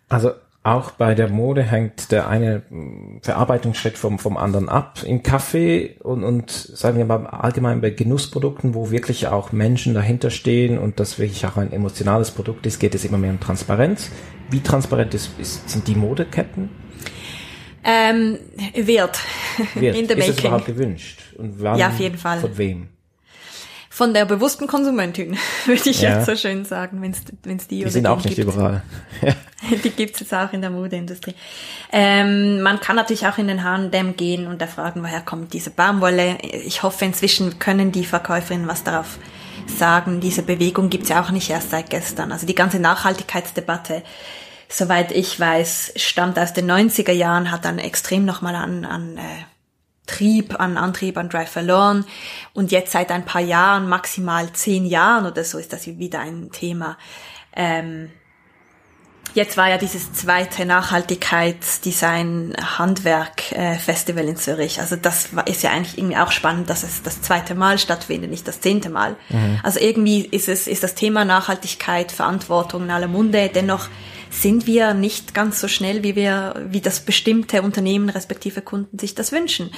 Also 0.09 0.33
auch 0.65 0.93
bei 0.93 1.15
der 1.15 1.29
Mode 1.29 1.63
hängt 1.63 2.11
der 2.11 2.27
eine 2.27 2.63
hm, 2.71 3.21
Verarbeitungsschritt 3.23 3.99
vom, 3.99 4.19
vom 4.19 4.39
anderen 4.39 4.71
ab. 4.71 5.01
Im 5.07 5.23
Kaffee 5.23 5.97
und, 6.03 6.25
und 6.25 6.51
sagen 6.51 6.97
wir 6.97 7.05
mal 7.05 7.27
allgemein 7.27 7.83
bei 7.83 7.91
Genussprodukten, 7.91 8.75
wo 8.75 8.91
wirklich 8.91 9.29
auch 9.29 9.53
Menschen 9.53 9.93
dahinter 9.93 10.31
stehen 10.31 10.79
und 10.79 10.99
das 10.99 11.19
wirklich 11.19 11.47
auch 11.47 11.59
ein 11.59 11.71
emotionales 11.71 12.31
Produkt 12.31 12.65
ist, 12.65 12.81
geht 12.81 12.95
es 12.95 13.05
immer 13.05 13.19
mehr 13.19 13.31
um 13.31 13.41
Transparenz. 13.41 14.11
Wie 14.51 14.61
transparent 14.61 15.13
ist, 15.13 15.39
ist, 15.39 15.69
sind 15.69 15.87
die 15.87 15.95
Modeketten? 15.95 16.71
Ähm, 17.85 18.39
wird. 18.75 19.21
wird. 19.75 19.97
In 19.97 20.09
the 20.09 20.15
ist 20.15 20.19
making. 20.19 20.31
es 20.31 20.41
überhaupt 20.41 20.67
gewünscht? 20.67 21.21
Und 21.37 21.63
wann, 21.63 21.79
ja, 21.79 21.89
auf 21.89 22.01
jeden 22.01 22.17
Fall. 22.17 22.41
Von 22.41 22.57
wem? 22.57 22.89
Von 23.95 24.13
der 24.13 24.25
bewussten 24.25 24.67
Konsumentin, 24.67 25.39
würde 25.67 25.89
ich 25.89 26.01
ja. 26.01 26.17
jetzt 26.17 26.27
so 26.27 26.35
schön 26.35 26.65
sagen, 26.65 27.01
wenn 27.01 27.13
es 27.13 27.69
die, 27.69 27.77
die 27.77 27.83
oder 27.83 27.93
sind 27.93 28.09
auch 28.09 28.25
nicht 28.25 28.35
gibt. 28.35 28.53
überall. 28.53 28.83
die 29.85 29.91
gibt's 29.91 30.19
jetzt 30.19 30.35
auch 30.35 30.53
in 30.53 30.63
der 30.63 30.71
Modeindustrie. 30.71 31.37
Ähm, 31.93 32.61
man 32.61 32.81
kann 32.81 32.97
natürlich 32.97 33.25
auch 33.29 33.39
in 33.39 33.47
den 33.47 33.63
H&M 33.63 34.17
gehen 34.17 34.49
und 34.49 34.61
da 34.61 34.67
fragen, 34.67 35.05
woher 35.05 35.21
kommt 35.21 35.53
diese 35.53 35.71
Baumwolle. 35.71 36.39
Ich 36.43 36.83
hoffe, 36.83 37.05
inzwischen 37.05 37.61
können 37.61 37.93
die 37.93 38.05
Verkäuferinnen 38.05 38.67
was 38.67 38.83
darauf 38.83 39.17
sagen. 39.69 40.19
Diese 40.19 40.43
Bewegung 40.43 40.91
gibt's 40.91 41.11
ja 41.11 41.23
auch 41.23 41.31
nicht 41.31 41.49
erst 41.49 41.71
seit 41.71 41.89
gestern. 41.89 42.33
Also 42.33 42.49
die 42.49 42.57
ganze 42.57 42.81
Nachhaltigkeitsdebatte 42.81 44.03
soweit 44.67 45.13
ich 45.13 45.39
weiß, 45.39 45.93
stammt 45.95 46.37
aus 46.37 46.53
den 46.53 46.69
90er 46.69 47.13
Jahren, 47.13 47.53
hat 47.53 47.65
dann 47.65 47.79
extrem 47.79 48.25
nochmal 48.25 48.57
an, 48.57 48.85
an 48.85 49.19
äh, 49.19 49.21
Trieb, 50.07 50.61
an 50.61 50.77
Antrieb, 50.77 51.17
an 51.17 51.29
Drive 51.29 51.51
verloren. 51.51 52.05
Und 52.53 52.73
jetzt 52.73 52.93
seit 52.93 53.11
ein 53.11 53.25
paar 53.25 53.41
Jahren, 53.41 53.89
maximal 53.89 54.53
zehn 54.53 54.85
Jahren 54.85 55.27
oder 55.27 55.45
so, 55.45 55.59
ist 55.59 55.73
das 55.73 55.87
wieder 55.87 56.21
ein 56.21 56.51
Thema. 56.53 56.99
Ähm, 57.57 58.11
jetzt 59.35 59.57
war 59.57 59.69
ja 59.69 59.79
dieses 59.79 60.13
zweite 60.13 60.67
Nachhaltigkeitsdesign 60.67 62.55
Handwerk 62.79 63.53
äh, 63.53 63.77
Festival 63.79 64.25
in 64.25 64.37
Zürich. 64.37 64.81
Also 64.81 64.97
das 64.97 65.31
ist 65.47 65.63
ja 65.63 65.71
eigentlich 65.71 65.99
irgendwie 65.99 66.17
auch 66.17 66.33
spannend, 66.33 66.69
dass 66.71 66.83
es 66.83 67.03
das 67.03 67.23
zweite 67.23 67.55
Mal 67.55 67.79
stattfindet, 67.79 68.31
nicht 68.31 68.47
das 68.47 68.61
zehnte 68.61 68.91
Mal. 68.91 69.17
Mhm. 69.31 69.61
Also 69.63 69.81
irgendwie 69.81 70.25
ist 70.25 70.49
es, 70.49 70.67
ist 70.67 70.83
das 70.83 70.95
Thema 70.95 71.25
Nachhaltigkeit, 71.25 72.13
Verantwortung 72.13 72.85
in 72.85 72.91
aller 72.91 73.09
Munde, 73.09 73.51
dennoch 73.53 73.89
sind 74.41 74.67
wir 74.67 74.95
nicht 74.95 75.35
ganz 75.35 75.61
so 75.61 75.69
schnell, 75.69 76.03
wie 76.03 76.17
wir, 76.17 76.67
wie 76.69 76.81
das 76.81 77.01
bestimmte 77.01 77.63
Unternehmen 77.63 78.09
respektive 78.09 78.63
Kunden 78.63 78.99
sich 78.99 79.15
das 79.15 79.33
wünschen. 79.33 79.71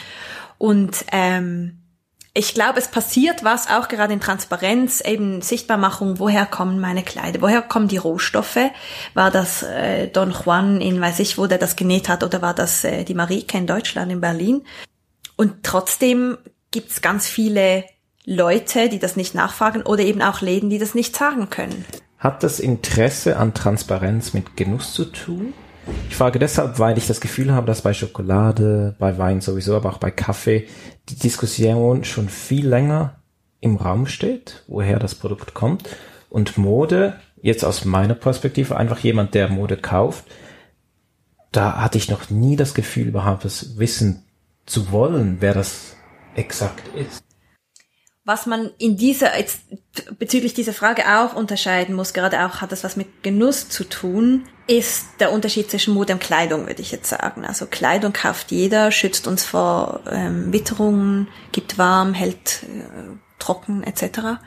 Und 0.58 1.04
ähm, 1.12 1.82
ich 2.32 2.52
glaube, 2.52 2.78
es 2.78 2.88
passiert 2.88 3.44
was 3.44 3.68
auch 3.68 3.88
gerade 3.88 4.12
in 4.12 4.20
Transparenz, 4.20 5.00
eben 5.00 5.40
Sichtbarmachung, 5.40 6.18
woher 6.18 6.44
kommen 6.44 6.80
meine 6.80 7.02
Kleider, 7.02 7.40
woher 7.40 7.62
kommen 7.62 7.88
die 7.88 7.96
Rohstoffe? 7.96 8.58
War 9.14 9.30
das 9.30 9.62
äh, 9.62 10.08
Don 10.08 10.32
Juan 10.32 10.80
in 10.80 11.00
weiß 11.00 11.18
ich 11.20 11.38
wo, 11.38 11.46
der 11.46 11.58
das 11.58 11.76
genäht 11.76 12.08
hat, 12.08 12.24
oder 12.24 12.42
war 12.42 12.54
das 12.54 12.84
äh, 12.84 13.04
die 13.04 13.14
Marike 13.14 13.56
in 13.56 13.66
Deutschland, 13.66 14.12
in 14.12 14.20
Berlin? 14.20 14.62
Und 15.36 15.62
trotzdem 15.62 16.36
gibt's 16.70 17.00
ganz 17.00 17.26
viele 17.26 17.84
Leute, 18.24 18.88
die 18.88 18.98
das 18.98 19.16
nicht 19.16 19.34
nachfragen 19.34 19.82
oder 19.82 20.02
eben 20.02 20.20
auch 20.20 20.40
Läden, 20.40 20.68
die 20.68 20.78
das 20.78 20.94
nicht 20.94 21.16
sagen 21.16 21.48
können. 21.48 21.84
Hat 22.18 22.42
das 22.42 22.60
Interesse 22.60 23.36
an 23.36 23.52
Transparenz 23.54 24.32
mit 24.32 24.56
Genuss 24.56 24.92
zu 24.92 25.04
tun? 25.04 25.52
Ich 26.08 26.16
frage 26.16 26.38
deshalb, 26.38 26.78
weil 26.78 26.98
ich 26.98 27.06
das 27.06 27.20
Gefühl 27.20 27.52
habe, 27.52 27.66
dass 27.66 27.82
bei 27.82 27.92
Schokolade, 27.92 28.96
bei 28.98 29.18
Wein 29.18 29.40
sowieso, 29.40 29.76
aber 29.76 29.90
auch 29.90 29.98
bei 29.98 30.10
Kaffee 30.10 30.66
die 31.08 31.16
Diskussion 31.16 32.04
schon 32.04 32.28
viel 32.28 32.66
länger 32.66 33.16
im 33.60 33.76
Raum 33.76 34.06
steht, 34.06 34.64
woher 34.66 34.98
das 34.98 35.14
Produkt 35.14 35.54
kommt. 35.54 35.88
Und 36.30 36.58
Mode, 36.58 37.20
jetzt 37.40 37.64
aus 37.64 37.84
meiner 37.84 38.14
Perspektive, 38.14 38.76
einfach 38.76 38.98
jemand, 39.00 39.34
der 39.34 39.48
Mode 39.48 39.76
kauft, 39.76 40.24
da 41.52 41.80
hatte 41.80 41.98
ich 41.98 42.10
noch 42.10 42.30
nie 42.30 42.56
das 42.56 42.74
Gefühl, 42.74 43.08
überhaupt 43.08 43.44
das 43.44 43.78
wissen 43.78 44.24
zu 44.66 44.90
wollen, 44.90 45.36
wer 45.40 45.54
das 45.54 45.96
exakt 46.34 46.88
ist. 46.96 47.22
Was 48.26 48.44
man 48.44 48.72
in 48.78 48.96
dieser, 48.96 49.38
jetzt 49.38 49.60
bezüglich 50.18 50.52
dieser 50.52 50.72
Frage 50.72 51.04
auch 51.20 51.36
unterscheiden 51.36 51.94
muss, 51.94 52.12
gerade 52.12 52.44
auch 52.44 52.60
hat 52.60 52.72
das 52.72 52.82
was 52.82 52.96
mit 52.96 53.22
Genuss 53.22 53.68
zu 53.68 53.84
tun, 53.84 54.48
ist 54.66 55.06
der 55.20 55.30
Unterschied 55.30 55.70
zwischen 55.70 55.94
Mode 55.94 56.14
und 56.14 56.18
Kleidung, 56.18 56.66
würde 56.66 56.82
ich 56.82 56.90
jetzt 56.90 57.08
sagen. 57.08 57.44
Also 57.44 57.66
Kleidung 57.66 58.12
kauft 58.12 58.50
jeder, 58.50 58.90
schützt 58.90 59.28
uns 59.28 59.44
vor 59.44 60.00
ähm, 60.10 60.52
Witterungen, 60.52 61.28
gibt 61.52 61.78
warm, 61.78 62.14
hält 62.14 62.64
äh, 62.64 63.16
trocken 63.38 63.84
etc. 63.84 64.40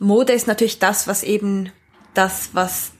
Mode 0.00 0.32
ist 0.32 0.48
natürlich 0.48 0.80
das, 0.80 1.06
was 1.06 1.22
eben 1.22 1.70
das, 2.14 2.50
was 2.54 2.90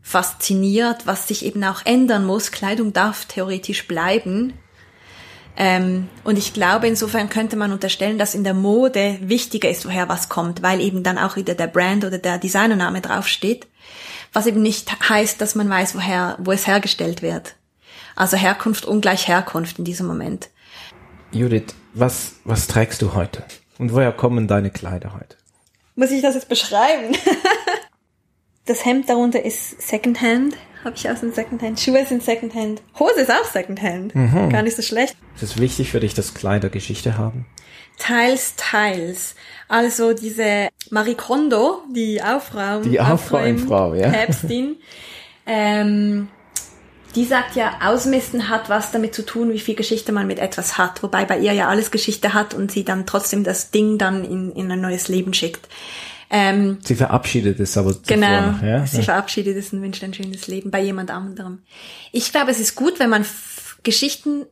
fasziniert, 0.00 1.06
was 1.06 1.28
sich 1.28 1.44
eben 1.44 1.62
auch 1.64 1.84
ändern 1.84 2.24
muss. 2.24 2.50
Kleidung 2.50 2.94
darf 2.94 3.26
theoretisch 3.26 3.86
bleiben, 3.86 4.54
ähm, 5.56 6.08
und 6.24 6.38
ich 6.38 6.54
glaube, 6.54 6.86
insofern 6.86 7.28
könnte 7.28 7.56
man 7.56 7.72
unterstellen, 7.72 8.18
dass 8.18 8.34
in 8.34 8.44
der 8.44 8.54
Mode 8.54 9.18
wichtiger 9.20 9.68
ist, 9.68 9.84
woher 9.84 10.08
was 10.08 10.28
kommt, 10.28 10.62
weil 10.62 10.80
eben 10.80 11.02
dann 11.02 11.18
auch 11.18 11.36
wieder 11.36 11.54
der 11.54 11.66
Brand 11.66 12.04
oder 12.04 12.18
der 12.18 12.38
Designername 12.38 13.00
draufsteht. 13.00 13.66
Was 14.32 14.46
eben 14.46 14.62
nicht 14.62 15.08
heißt, 15.08 15.40
dass 15.40 15.54
man 15.54 15.68
weiß, 15.68 15.94
woher, 15.96 16.36
wo 16.38 16.52
es 16.52 16.66
hergestellt 16.66 17.20
wird. 17.20 17.56
Also 18.14 18.36
Herkunft 18.36 18.84
ungleich 18.84 19.26
Herkunft 19.28 19.78
in 19.78 19.84
diesem 19.84 20.06
Moment. 20.06 20.50
Judith, 21.32 21.74
was, 21.94 22.36
was 22.44 22.66
trägst 22.66 23.02
du 23.02 23.14
heute? 23.14 23.44
Und 23.78 23.92
woher 23.92 24.12
kommen 24.12 24.46
deine 24.46 24.70
Kleider 24.70 25.14
heute? 25.14 25.36
Muss 25.96 26.10
ich 26.10 26.22
das 26.22 26.34
jetzt 26.34 26.48
beschreiben? 26.48 27.16
das 28.66 28.84
Hemd 28.84 29.08
darunter 29.08 29.44
ist 29.44 29.82
Secondhand 29.82 30.56
habe 30.84 30.96
ich 30.96 31.08
aus 31.08 31.20
dem 31.20 31.32
Secondhand. 31.32 31.78
Schuhe 31.78 32.04
sind 32.06 32.22
Secondhand. 32.22 32.82
Hose 32.98 33.20
ist 33.20 33.30
auch 33.30 33.44
Secondhand. 33.44 34.14
Mhm. 34.14 34.50
Gar 34.50 34.62
nicht 34.62 34.76
so 34.76 34.82
schlecht. 34.82 35.16
Ist 35.36 35.42
es 35.42 35.58
wichtig 35.58 35.90
für 35.90 36.00
dich, 36.00 36.14
dass 36.14 36.34
Kleider 36.34 36.68
Geschichte 36.68 37.18
haben? 37.18 37.46
Teils, 37.98 38.54
teils. 38.56 39.34
Also 39.68 40.14
diese 40.14 40.68
Marie 40.90 41.14
Kondo, 41.14 41.82
die 41.94 42.22
Aufraum, 42.22 42.82
die 42.82 42.98
Aufräumfrau, 42.98 43.94
ja. 43.94 44.08
Päpstin, 44.08 44.76
ähm, 45.46 46.28
die 47.14 47.24
sagt 47.24 47.56
ja, 47.56 47.78
Ausmisten 47.82 48.48
hat 48.48 48.68
was 48.68 48.92
damit 48.92 49.14
zu 49.14 49.26
tun, 49.26 49.52
wie 49.52 49.58
viel 49.58 49.74
Geschichte 49.74 50.12
man 50.12 50.26
mit 50.26 50.38
etwas 50.38 50.78
hat. 50.78 51.02
Wobei 51.02 51.24
bei 51.24 51.38
ihr 51.38 51.52
ja 51.52 51.68
alles 51.68 51.90
Geschichte 51.90 52.34
hat 52.34 52.54
und 52.54 52.70
sie 52.70 52.84
dann 52.84 53.04
trotzdem 53.04 53.44
das 53.44 53.70
Ding 53.70 53.98
dann 53.98 54.24
in, 54.24 54.52
in 54.52 54.70
ein 54.70 54.80
neues 54.80 55.08
Leben 55.08 55.34
schickt. 55.34 55.68
Ähm, 56.32 56.78
sie 56.84 56.94
verabschiedet 56.94 57.58
es 57.58 57.76
aber 57.76 57.94
Genau, 58.06 58.52
noch, 58.52 58.62
ja? 58.62 58.86
sie 58.86 59.02
verabschiedet 59.02 59.56
es 59.56 59.72
und 59.72 59.82
wünscht 59.82 60.04
ein 60.04 60.14
schönes 60.14 60.46
Leben 60.46 60.70
bei 60.70 60.80
jemand 60.80 61.10
anderem. 61.10 61.62
Ich 62.12 62.30
glaube, 62.30 62.52
es 62.52 62.60
ist 62.60 62.76
gut, 62.76 63.00
wenn 63.00 63.10
man 63.10 63.26
Geschichten, 63.82 64.46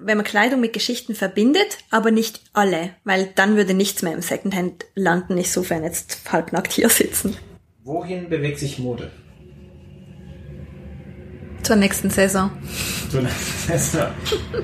wenn 0.00 0.16
man 0.16 0.24
Kleidung 0.26 0.60
mit 0.60 0.72
Geschichten 0.72 1.14
verbindet, 1.14 1.78
aber 1.90 2.10
nicht 2.10 2.40
alle, 2.52 2.90
weil 3.04 3.28
dann 3.36 3.54
würde 3.56 3.74
nichts 3.74 4.02
mehr 4.02 4.12
im 4.12 4.22
Secondhand 4.22 4.86
landen, 4.96 5.38
insofern 5.38 5.84
jetzt 5.84 6.20
halbnackt 6.32 6.72
hier 6.72 6.88
sitzen. 6.88 7.36
Wohin 7.84 8.28
bewegt 8.28 8.58
sich 8.58 8.78
Mode? 8.80 9.12
Zur 11.62 11.76
nächsten 11.76 12.10
Saison. 12.10 12.50
Zur 13.10 13.22
nächsten 13.22 13.68
Saison. 13.78 14.08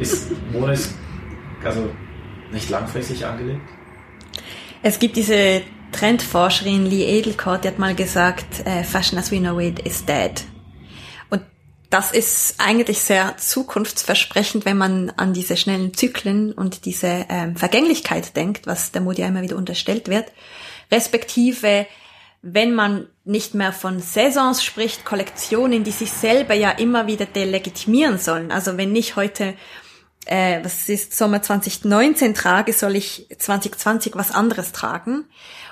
Ist 0.00 0.28
Mode 0.52 0.78
also 1.64 1.90
nicht 2.52 2.68
langfristig 2.70 3.24
angelegt? 3.24 3.60
Es 4.82 4.98
gibt 4.98 5.16
diese 5.16 5.62
Trendforscherin 5.92 6.86
Lee 6.86 7.04
Edelkort, 7.04 7.64
die 7.64 7.68
hat 7.68 7.78
mal 7.78 7.94
gesagt, 7.94 8.66
äh, 8.66 8.84
Fashion 8.84 9.18
as 9.18 9.30
we 9.30 9.38
know 9.38 9.58
it 9.58 9.80
is 9.80 10.04
dead. 10.04 10.44
Und 11.28 11.42
das 11.90 12.12
ist 12.12 12.56
eigentlich 12.58 13.00
sehr 13.00 13.36
zukunftsversprechend, 13.36 14.64
wenn 14.64 14.78
man 14.78 15.10
an 15.10 15.32
diese 15.32 15.56
schnellen 15.56 15.94
Zyklen 15.94 16.52
und 16.52 16.84
diese 16.84 17.26
ähm, 17.28 17.56
Vergänglichkeit 17.56 18.36
denkt, 18.36 18.66
was 18.66 18.92
der 18.92 19.02
Mode 19.02 19.22
ja 19.22 19.28
immer 19.28 19.42
wieder 19.42 19.56
unterstellt 19.56 20.08
wird. 20.08 20.32
Respektive, 20.90 21.86
wenn 22.42 22.74
man 22.74 23.06
nicht 23.24 23.54
mehr 23.54 23.72
von 23.72 24.00
Saisons 24.00 24.64
spricht, 24.64 25.04
Kollektionen, 25.04 25.84
die 25.84 25.90
sich 25.90 26.10
selber 26.10 26.54
ja 26.54 26.70
immer 26.70 27.06
wieder 27.06 27.26
delegitimieren 27.26 28.18
sollen. 28.18 28.50
Also 28.50 28.76
wenn 28.76 28.94
ich 28.96 29.16
heute 29.16 29.54
äh, 30.26 30.62
was 30.62 30.88
ist 30.88 31.16
Sommer 31.16 31.42
2019 31.42 32.34
trage, 32.34 32.72
soll 32.72 32.96
ich 32.96 33.26
2020 33.36 34.14
was 34.14 34.32
anderes 34.32 34.72
tragen. 34.72 35.24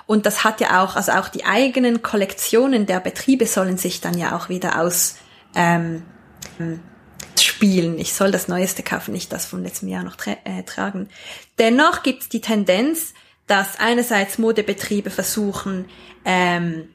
Und 0.09 0.25
das 0.25 0.43
hat 0.43 0.59
ja 0.59 0.83
auch, 0.83 0.95
also 0.95 1.11
auch 1.11 1.27
die 1.27 1.45
eigenen 1.45 2.01
Kollektionen 2.01 2.87
der 2.87 2.99
Betriebe 2.99 3.45
sollen 3.45 3.77
sich 3.77 4.01
dann 4.01 4.17
ja 4.17 4.35
auch 4.35 4.49
wieder 4.49 4.81
aus 4.81 5.17
ähm, 5.53 6.01
spielen. 7.39 7.99
Ich 7.99 8.15
soll 8.15 8.31
das 8.31 8.47
Neueste 8.47 8.81
kaufen, 8.81 9.11
nicht 9.11 9.31
das 9.31 9.45
von 9.45 9.61
letztem 9.61 9.87
Jahr 9.87 10.01
noch 10.03 10.15
tra 10.15 10.31
äh, 10.45 10.63
tragen. 10.63 11.09
Dennoch 11.59 12.01
gibt 12.01 12.23
es 12.23 12.29
die 12.29 12.41
Tendenz, 12.41 13.13
dass 13.45 13.79
einerseits 13.79 14.39
Modebetriebe 14.39 15.11
versuchen, 15.11 15.85
ähm, 16.25 16.89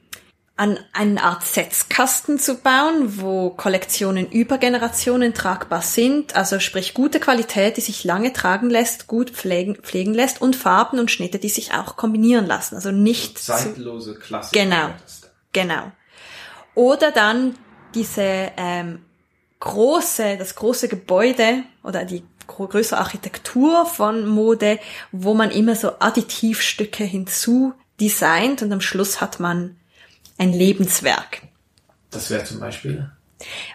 an 0.57 0.79
eine 0.93 1.21
Art 1.21 1.43
Setzkasten 1.43 2.39
zu 2.39 2.55
bauen, 2.55 3.19
wo 3.19 3.49
Kollektionen 3.49 4.29
über 4.29 4.57
Generationen 4.57 5.33
tragbar 5.33 5.81
sind, 5.81 6.35
also 6.35 6.61
sprich 6.61 6.93
gute 6.93 7.19
Qualität, 7.19 7.75
die 7.75 7.81
sich 7.81 8.05
lange 8.05 8.31
tragen 8.31 8.69
lässt, 8.69 9.07
gut 9.07 9.31
pflegen, 9.31 9.75
pflegen 9.75 10.13
lässt 10.13 10.41
und 10.41 10.55
Farben 10.55 10.97
und 10.99 11.11
Schnitte, 11.11 11.39
die 11.39 11.49
sich 11.49 11.73
auch 11.73 11.97
kombinieren 11.97 12.45
lassen, 12.45 12.75
also 12.75 12.91
nicht 12.91 13.37
zeitlose 13.37 14.15
Klassik. 14.15 14.53
Genau, 14.53 14.91
genau. 15.51 15.91
Oder 16.73 17.11
dann 17.11 17.57
diese 17.93 18.51
ähm, 18.55 19.03
große, 19.59 20.37
das 20.37 20.55
große 20.55 20.87
Gebäude 20.87 21.63
oder 21.83 22.05
die 22.05 22.23
größere 22.47 22.99
Architektur 22.99 23.85
von 23.85 24.25
Mode, 24.25 24.79
wo 25.11 25.33
man 25.33 25.51
immer 25.51 25.75
so 25.75 25.99
Additivstücke 25.99 27.03
hinzu 27.03 27.73
designt 27.99 28.61
und 28.61 28.71
am 28.71 28.81
Schluss 28.81 29.19
hat 29.19 29.39
man 29.39 29.77
ein 30.37 30.53
Lebenswerk. 30.53 31.43
Das 32.11 32.29
wäre 32.29 32.43
zum 32.43 32.59
Beispiel? 32.59 33.09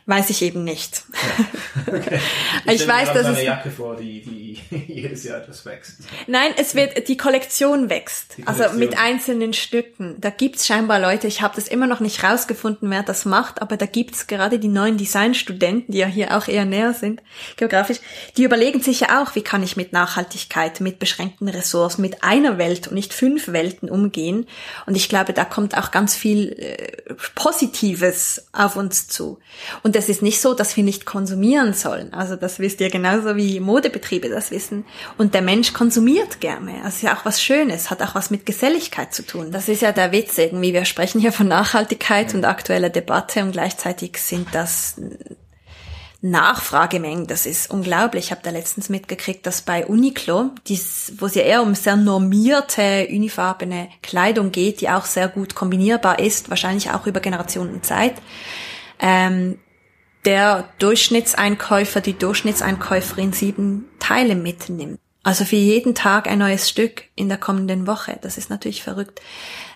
Weiß 0.06 0.30
ich 0.30 0.42
eben 0.42 0.64
nicht. 0.64 1.04
Ja. 1.12 1.94
Okay. 1.94 2.20
Ich, 2.66 2.82
ich 2.82 2.88
weiß, 2.88 3.12
dass 3.12 3.26
es 3.26 3.38
eine 3.38 3.44
Jacke 3.44 3.70
vor, 3.70 3.96
die, 3.96 4.22
die 4.22 4.84
jedes 4.92 5.24
Jahr 5.24 5.38
etwas 5.40 5.64
wächst. 5.64 5.98
Nein, 6.26 6.52
es 6.56 6.74
wird 6.74 7.08
die 7.08 7.16
Kollektion 7.16 7.88
wächst. 7.88 8.36
Die 8.36 8.42
Kollektion. 8.42 8.66
Also 8.66 8.78
mit 8.78 8.98
einzelnen 8.98 9.54
Stücken. 9.54 10.16
Da 10.20 10.30
gibt's 10.30 10.66
scheinbar 10.66 11.00
Leute. 11.00 11.26
Ich 11.26 11.42
habe 11.42 11.54
das 11.56 11.68
immer 11.68 11.86
noch 11.86 12.00
nicht 12.00 12.22
rausgefunden, 12.22 12.90
wer 12.90 13.02
das 13.02 13.24
macht, 13.24 13.62
aber 13.62 13.76
da 13.76 13.86
gibt's 13.86 14.26
gerade 14.26 14.58
die 14.58 14.68
neuen 14.68 14.98
Designstudenten, 14.98 15.92
die 15.92 15.98
ja 15.98 16.06
hier 16.06 16.36
auch 16.36 16.48
eher 16.48 16.64
näher 16.64 16.92
sind 16.92 17.22
geografisch. 17.56 18.00
Die 18.36 18.44
überlegen 18.44 18.80
sich 18.82 19.00
ja 19.00 19.22
auch, 19.22 19.34
wie 19.34 19.42
kann 19.42 19.62
ich 19.62 19.76
mit 19.76 19.92
Nachhaltigkeit, 19.92 20.80
mit 20.80 20.98
beschränkten 20.98 21.48
Ressourcen, 21.48 22.02
mit 22.02 22.22
einer 22.22 22.58
Welt 22.58 22.88
und 22.88 22.94
nicht 22.94 23.12
fünf 23.12 23.48
Welten 23.48 23.88
umgehen. 23.88 24.46
Und 24.86 24.96
ich 24.96 25.08
glaube, 25.08 25.32
da 25.32 25.44
kommt 25.44 25.76
auch 25.76 25.90
ganz 25.90 26.14
viel 26.14 26.52
äh, 26.52 27.14
Positives 27.34 28.46
auf 28.52 28.76
uns 28.76 29.08
zu. 29.08 29.38
Und 29.82 29.96
es 29.96 30.08
ist 30.08 30.22
nicht 30.22 30.40
so, 30.40 30.54
dass 30.54 30.76
wir 30.76 30.84
nicht 30.84 31.06
konsumieren 31.06 31.74
sollen. 31.74 32.12
Also 32.12 32.36
das 32.36 32.58
wisst 32.58 32.80
ihr 32.80 32.90
genauso 32.90 33.36
wie 33.36 33.60
Modebetriebe 33.60 34.28
das 34.28 34.50
wissen. 34.50 34.84
Und 35.18 35.34
der 35.34 35.42
Mensch 35.42 35.72
konsumiert 35.72 36.40
gerne. 36.40 36.74
Das 36.82 36.96
ist 36.96 37.02
ja 37.02 37.16
auch 37.16 37.24
was 37.24 37.42
Schönes, 37.42 37.90
hat 37.90 38.02
auch 38.02 38.14
was 38.14 38.30
mit 38.30 38.46
Geselligkeit 38.46 39.14
zu 39.14 39.26
tun. 39.26 39.52
Das 39.52 39.68
ist 39.68 39.82
ja 39.82 39.92
der 39.92 40.12
Witz 40.12 40.38
irgendwie. 40.38 40.72
Wir 40.72 40.84
sprechen 40.84 41.20
hier 41.20 41.32
von 41.32 41.48
Nachhaltigkeit 41.48 42.34
und 42.34 42.44
aktueller 42.44 42.90
Debatte 42.90 43.42
und 43.42 43.52
gleichzeitig 43.52 44.18
sind 44.18 44.48
das 44.52 44.96
Nachfragemengen, 46.22 47.26
das 47.26 47.46
ist 47.46 47.70
unglaublich. 47.70 48.26
Ich 48.26 48.30
habe 48.30 48.42
da 48.44 48.50
letztens 48.50 48.90
mitgekriegt, 48.90 49.46
dass 49.46 49.62
bei 49.62 49.86
Uniqlo, 49.86 50.50
dies, 50.66 51.14
wo 51.16 51.24
es 51.26 51.34
ja 51.34 51.42
eher 51.42 51.62
um 51.62 51.74
sehr 51.74 51.96
normierte, 51.96 53.08
unifarbene 53.10 53.88
Kleidung 54.02 54.52
geht, 54.52 54.82
die 54.82 54.90
auch 54.90 55.06
sehr 55.06 55.28
gut 55.28 55.54
kombinierbar 55.54 56.18
ist, 56.18 56.50
wahrscheinlich 56.50 56.90
auch 56.90 57.06
über 57.06 57.20
Generationen 57.20 57.82
Zeit, 57.82 58.16
ähm, 59.00 59.58
der 60.24 60.68
Durchschnittseinkäufer, 60.78 62.00
die 62.00 62.18
Durchschnittseinkäuferin 62.18 63.32
sieben 63.32 63.88
Teile 63.98 64.34
mitnimmt. 64.34 64.98
Also 65.22 65.44
für 65.44 65.56
jeden 65.56 65.94
Tag 65.94 66.26
ein 66.26 66.38
neues 66.38 66.68
Stück 66.68 67.04
in 67.14 67.28
der 67.28 67.38
kommenden 67.38 67.86
Woche. 67.86 68.18
Das 68.22 68.38
ist 68.38 68.50
natürlich 68.50 68.82
verrückt. 68.82 69.20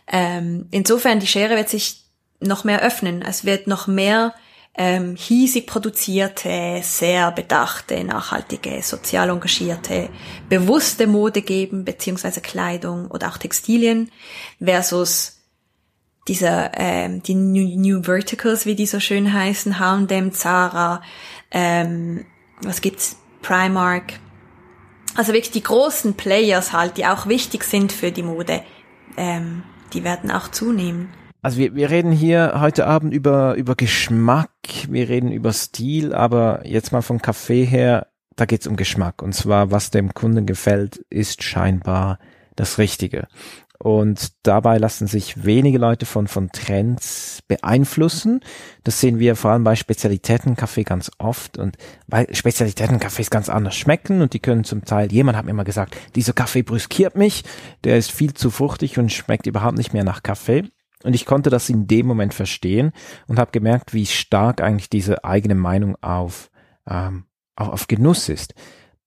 Ähm, 0.06 0.66
insofern, 0.70 1.20
die 1.20 1.26
Schere 1.26 1.56
wird 1.56 1.68
sich 1.68 2.04
noch 2.40 2.64
mehr 2.64 2.82
öffnen. 2.82 3.22
Es 3.22 3.44
wird 3.44 3.66
noch 3.66 3.86
mehr 3.86 4.34
ähm, 4.76 5.16
hiesig 5.16 5.66
produzierte, 5.66 6.80
sehr 6.82 7.30
bedachte, 7.30 8.02
nachhaltige, 8.04 8.82
sozial 8.82 9.30
engagierte, 9.30 10.08
bewusste 10.48 11.06
Mode 11.06 11.42
geben, 11.42 11.84
beziehungsweise 11.84 12.40
Kleidung 12.40 13.08
oder 13.08 13.28
auch 13.28 13.38
Textilien 13.38 14.10
versus 14.62 15.38
dieser, 16.28 16.72
ähm, 16.76 17.22
die 17.22 17.34
New, 17.34 17.78
New 17.78 18.02
Verticals, 18.02 18.66
wie 18.66 18.74
die 18.74 18.86
so 18.86 19.00
schön 19.00 19.32
heißen, 19.32 19.78
H&M, 19.78 20.32
Zara, 20.32 21.02
ähm, 21.50 22.24
was 22.62 22.80
gibt's, 22.80 23.18
Primark. 23.42 24.14
Also 25.16 25.32
wirklich 25.32 25.52
die 25.52 25.62
großen 25.62 26.14
Players 26.14 26.72
halt, 26.72 26.96
die 26.96 27.06
auch 27.06 27.26
wichtig 27.26 27.64
sind 27.64 27.92
für 27.92 28.10
die 28.10 28.22
Mode, 28.22 28.62
ähm, 29.16 29.62
die 29.92 30.02
werden 30.02 30.30
auch 30.30 30.48
zunehmen. 30.48 31.10
Also 31.42 31.58
wir, 31.58 31.74
wir 31.74 31.90
reden 31.90 32.10
hier 32.10 32.54
heute 32.56 32.86
Abend 32.86 33.12
über, 33.12 33.54
über 33.54 33.74
Geschmack, 33.74 34.50
wir 34.88 35.10
reden 35.10 35.30
über 35.30 35.52
Stil, 35.52 36.14
aber 36.14 36.66
jetzt 36.66 36.90
mal 36.90 37.02
vom 37.02 37.20
Kaffee 37.20 37.64
her, 37.64 38.06
da 38.34 38.46
geht's 38.46 38.66
um 38.66 38.76
Geschmack. 38.76 39.22
Und 39.22 39.34
zwar, 39.34 39.70
was 39.70 39.90
dem 39.90 40.14
Kunden 40.14 40.46
gefällt, 40.46 41.04
ist 41.10 41.42
scheinbar 41.42 42.18
das 42.56 42.78
Richtige. 42.78 43.28
Und 43.78 44.32
dabei 44.44 44.78
lassen 44.78 45.06
sich 45.06 45.44
wenige 45.44 45.78
Leute 45.78 46.06
von, 46.06 46.28
von 46.28 46.50
Trends 46.52 47.40
beeinflussen. 47.48 48.40
Das 48.84 49.00
sehen 49.00 49.18
wir 49.18 49.34
vor 49.36 49.50
allem 49.50 49.64
bei 49.64 49.74
Spezialitätenkaffee 49.74 50.84
ganz 50.84 51.10
oft. 51.18 51.58
Und 51.58 51.76
weil 52.06 52.26
Spezialitätencafés 52.32 53.30
ganz 53.30 53.48
anders 53.48 53.74
schmecken 53.74 54.22
und 54.22 54.32
die 54.32 54.38
können 54.38 54.64
zum 54.64 54.84
Teil, 54.84 55.12
jemand 55.12 55.36
hat 55.36 55.44
mir 55.44 55.54
mal 55.54 55.64
gesagt, 55.64 55.96
dieser 56.14 56.32
Kaffee 56.32 56.62
brüskiert 56.62 57.16
mich, 57.16 57.42
der 57.82 57.98
ist 57.98 58.12
viel 58.12 58.32
zu 58.32 58.50
fruchtig 58.50 58.98
und 58.98 59.12
schmeckt 59.12 59.46
überhaupt 59.46 59.76
nicht 59.76 59.92
mehr 59.92 60.04
nach 60.04 60.22
Kaffee. 60.22 60.64
Und 61.02 61.14
ich 61.14 61.26
konnte 61.26 61.50
das 61.50 61.68
in 61.68 61.86
dem 61.86 62.06
Moment 62.06 62.32
verstehen 62.32 62.92
und 63.26 63.38
habe 63.38 63.50
gemerkt, 63.50 63.92
wie 63.92 64.06
stark 64.06 64.62
eigentlich 64.62 64.88
diese 64.88 65.24
eigene 65.24 65.54
Meinung 65.54 65.96
auf, 66.00 66.50
ähm, 66.88 67.24
auf, 67.56 67.68
auf 67.68 67.86
Genuss 67.88 68.28
ist. 68.28 68.54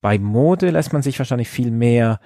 Bei 0.02 0.20
Mode 0.20 0.70
lässt 0.70 0.94
man 0.94 1.02
sich 1.02 1.18
wahrscheinlich 1.18 1.50
viel 1.50 1.72
mehr 1.72 2.20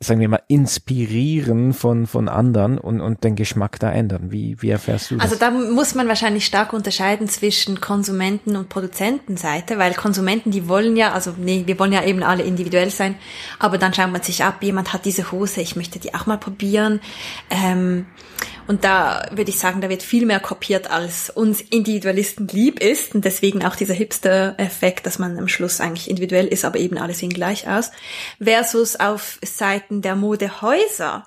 sagen 0.00 0.20
wir 0.20 0.28
mal, 0.28 0.42
inspirieren 0.46 1.72
von, 1.74 2.06
von 2.06 2.28
anderen 2.28 2.78
und, 2.78 3.00
und 3.00 3.24
den 3.24 3.34
Geschmack 3.34 3.80
da 3.80 3.90
ändern. 3.90 4.30
Wie, 4.30 4.56
wie 4.62 4.70
erfährst 4.70 5.10
du 5.10 5.16
das? 5.16 5.24
Also 5.24 5.36
da 5.36 5.50
muss 5.50 5.96
man 5.96 6.06
wahrscheinlich 6.06 6.46
stark 6.46 6.72
unterscheiden 6.72 7.28
zwischen 7.28 7.80
Konsumenten- 7.80 8.56
und 8.56 8.68
Produzentenseite, 8.68 9.76
weil 9.76 9.94
Konsumenten, 9.94 10.52
die 10.52 10.68
wollen 10.68 10.96
ja, 10.96 11.12
also 11.12 11.34
nee, 11.36 11.64
wir 11.66 11.80
wollen 11.80 11.92
ja 11.92 12.04
eben 12.04 12.22
alle 12.22 12.44
individuell 12.44 12.90
sein, 12.90 13.16
aber 13.58 13.76
dann 13.76 13.92
schaut 13.92 14.12
man 14.12 14.22
sich 14.22 14.44
ab, 14.44 14.62
jemand 14.62 14.92
hat 14.92 15.04
diese 15.04 15.32
Hose, 15.32 15.60
ich 15.60 15.74
möchte 15.74 15.98
die 15.98 16.14
auch 16.14 16.26
mal 16.26 16.38
probieren. 16.38 17.00
Ähm, 17.50 18.06
und 18.68 18.84
da 18.84 19.26
würde 19.32 19.50
ich 19.50 19.58
sagen, 19.58 19.80
da 19.80 19.88
wird 19.88 20.02
viel 20.02 20.26
mehr 20.26 20.40
kopiert, 20.40 20.90
als 20.90 21.30
uns 21.30 21.62
Individualisten 21.62 22.46
lieb 22.48 22.80
ist. 22.80 23.14
Und 23.14 23.24
deswegen 23.24 23.64
auch 23.64 23.74
dieser 23.74 23.94
Hipster-Effekt, 23.94 25.06
dass 25.06 25.18
man 25.18 25.38
am 25.38 25.48
Schluss 25.48 25.80
eigentlich 25.80 26.10
individuell 26.10 26.46
ist, 26.46 26.66
aber 26.66 26.78
eben 26.78 26.98
alle 26.98 27.14
sehen 27.14 27.30
gleich 27.30 27.66
aus. 27.66 27.90
Versus 28.38 28.96
auf 28.96 29.38
Seiten 29.88 30.02
der 30.02 30.16
Modehäuser 30.16 31.26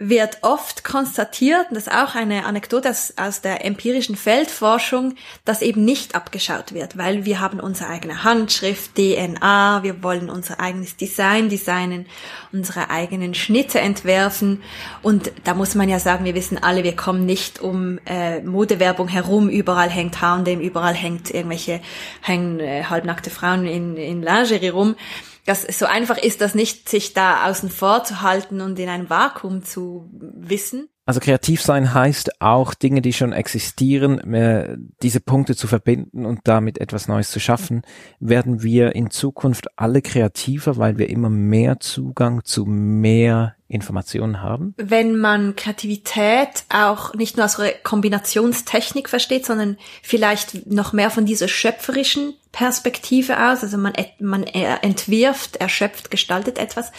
wird 0.00 0.38
oft 0.42 0.82
konstatiert, 0.82 1.68
und 1.68 1.76
das 1.76 1.86
ist 1.86 1.92
auch 1.92 2.16
eine 2.16 2.46
Anekdote 2.46 2.90
aus, 2.90 3.14
aus, 3.16 3.42
der 3.42 3.64
empirischen 3.64 4.16
Feldforschung, 4.16 5.14
dass 5.44 5.62
eben 5.62 5.84
nicht 5.84 6.16
abgeschaut 6.16 6.74
wird, 6.74 6.98
weil 6.98 7.24
wir 7.24 7.38
haben 7.38 7.60
unsere 7.60 7.90
eigene 7.90 8.24
Handschrift, 8.24 8.96
DNA, 8.96 9.84
wir 9.84 10.02
wollen 10.02 10.30
unser 10.30 10.58
eigenes 10.58 10.96
Design 10.96 11.48
designen, 11.48 12.06
unsere 12.52 12.90
eigenen 12.90 13.34
Schnitte 13.34 13.78
entwerfen. 13.78 14.62
Und 15.00 15.30
da 15.44 15.54
muss 15.54 15.76
man 15.76 15.88
ja 15.88 16.00
sagen, 16.00 16.24
wir 16.24 16.34
wissen 16.34 16.60
alle, 16.60 16.82
wir 16.82 16.96
kommen 16.96 17.24
nicht 17.24 17.60
um 17.60 18.00
äh, 18.04 18.40
Modewerbung 18.40 19.06
herum, 19.06 19.48
überall 19.48 19.90
hängt 19.90 20.20
H&M, 20.20 20.60
überall 20.60 20.94
hängt 20.94 21.30
irgendwelche, 21.30 21.80
hängen 22.20 22.58
äh, 22.58 22.82
halbnackte 22.84 23.30
Frauen 23.30 23.66
in, 23.66 23.96
in 23.96 24.22
Lingerie 24.22 24.70
rum 24.70 24.96
das 25.44 25.62
so 25.62 25.86
einfach 25.86 26.18
ist 26.18 26.40
das 26.40 26.54
nicht, 26.54 26.88
sich 26.88 27.12
da 27.12 27.46
außen 27.46 27.70
vor 27.70 28.04
zu 28.04 28.22
halten 28.22 28.60
und 28.60 28.78
in 28.78 28.88
einem 28.88 29.10
Vakuum 29.10 29.62
zu 29.62 30.08
wissen. 30.12 30.88
Also 31.06 31.20
kreativ 31.20 31.60
sein 31.60 31.92
heißt 31.92 32.40
auch 32.40 32.72
Dinge, 32.72 33.02
die 33.02 33.12
schon 33.12 33.34
existieren, 33.34 34.88
diese 35.02 35.20
Punkte 35.20 35.54
zu 35.54 35.66
verbinden 35.66 36.24
und 36.24 36.40
damit 36.44 36.78
etwas 36.78 37.08
Neues 37.08 37.30
zu 37.30 37.40
schaffen. 37.40 37.82
Werden 38.20 38.62
wir 38.62 38.94
in 38.94 39.10
Zukunft 39.10 39.78
alle 39.78 40.00
kreativer, 40.00 40.78
weil 40.78 40.96
wir 40.96 41.10
immer 41.10 41.28
mehr 41.28 41.78
Zugang 41.78 42.42
zu 42.44 42.64
mehr 42.64 43.54
Informationen 43.68 44.40
haben? 44.40 44.72
Wenn 44.78 45.18
man 45.18 45.56
Kreativität 45.56 46.64
auch 46.70 47.12
nicht 47.12 47.36
nur 47.36 47.44
als 47.44 47.60
Kombinationstechnik 47.82 49.10
versteht, 49.10 49.44
sondern 49.44 49.76
vielleicht 50.02 50.66
noch 50.66 50.94
mehr 50.94 51.10
von 51.10 51.26
dieser 51.26 51.48
schöpferischen 51.48 52.32
Perspektive 52.54 53.36
aus, 53.48 53.64
also 53.64 53.76
man, 53.76 53.94
man 54.20 54.44
entwirft, 54.44 55.56
erschöpft, 55.56 56.12
gestaltet 56.12 56.56
etwas, 56.56 56.92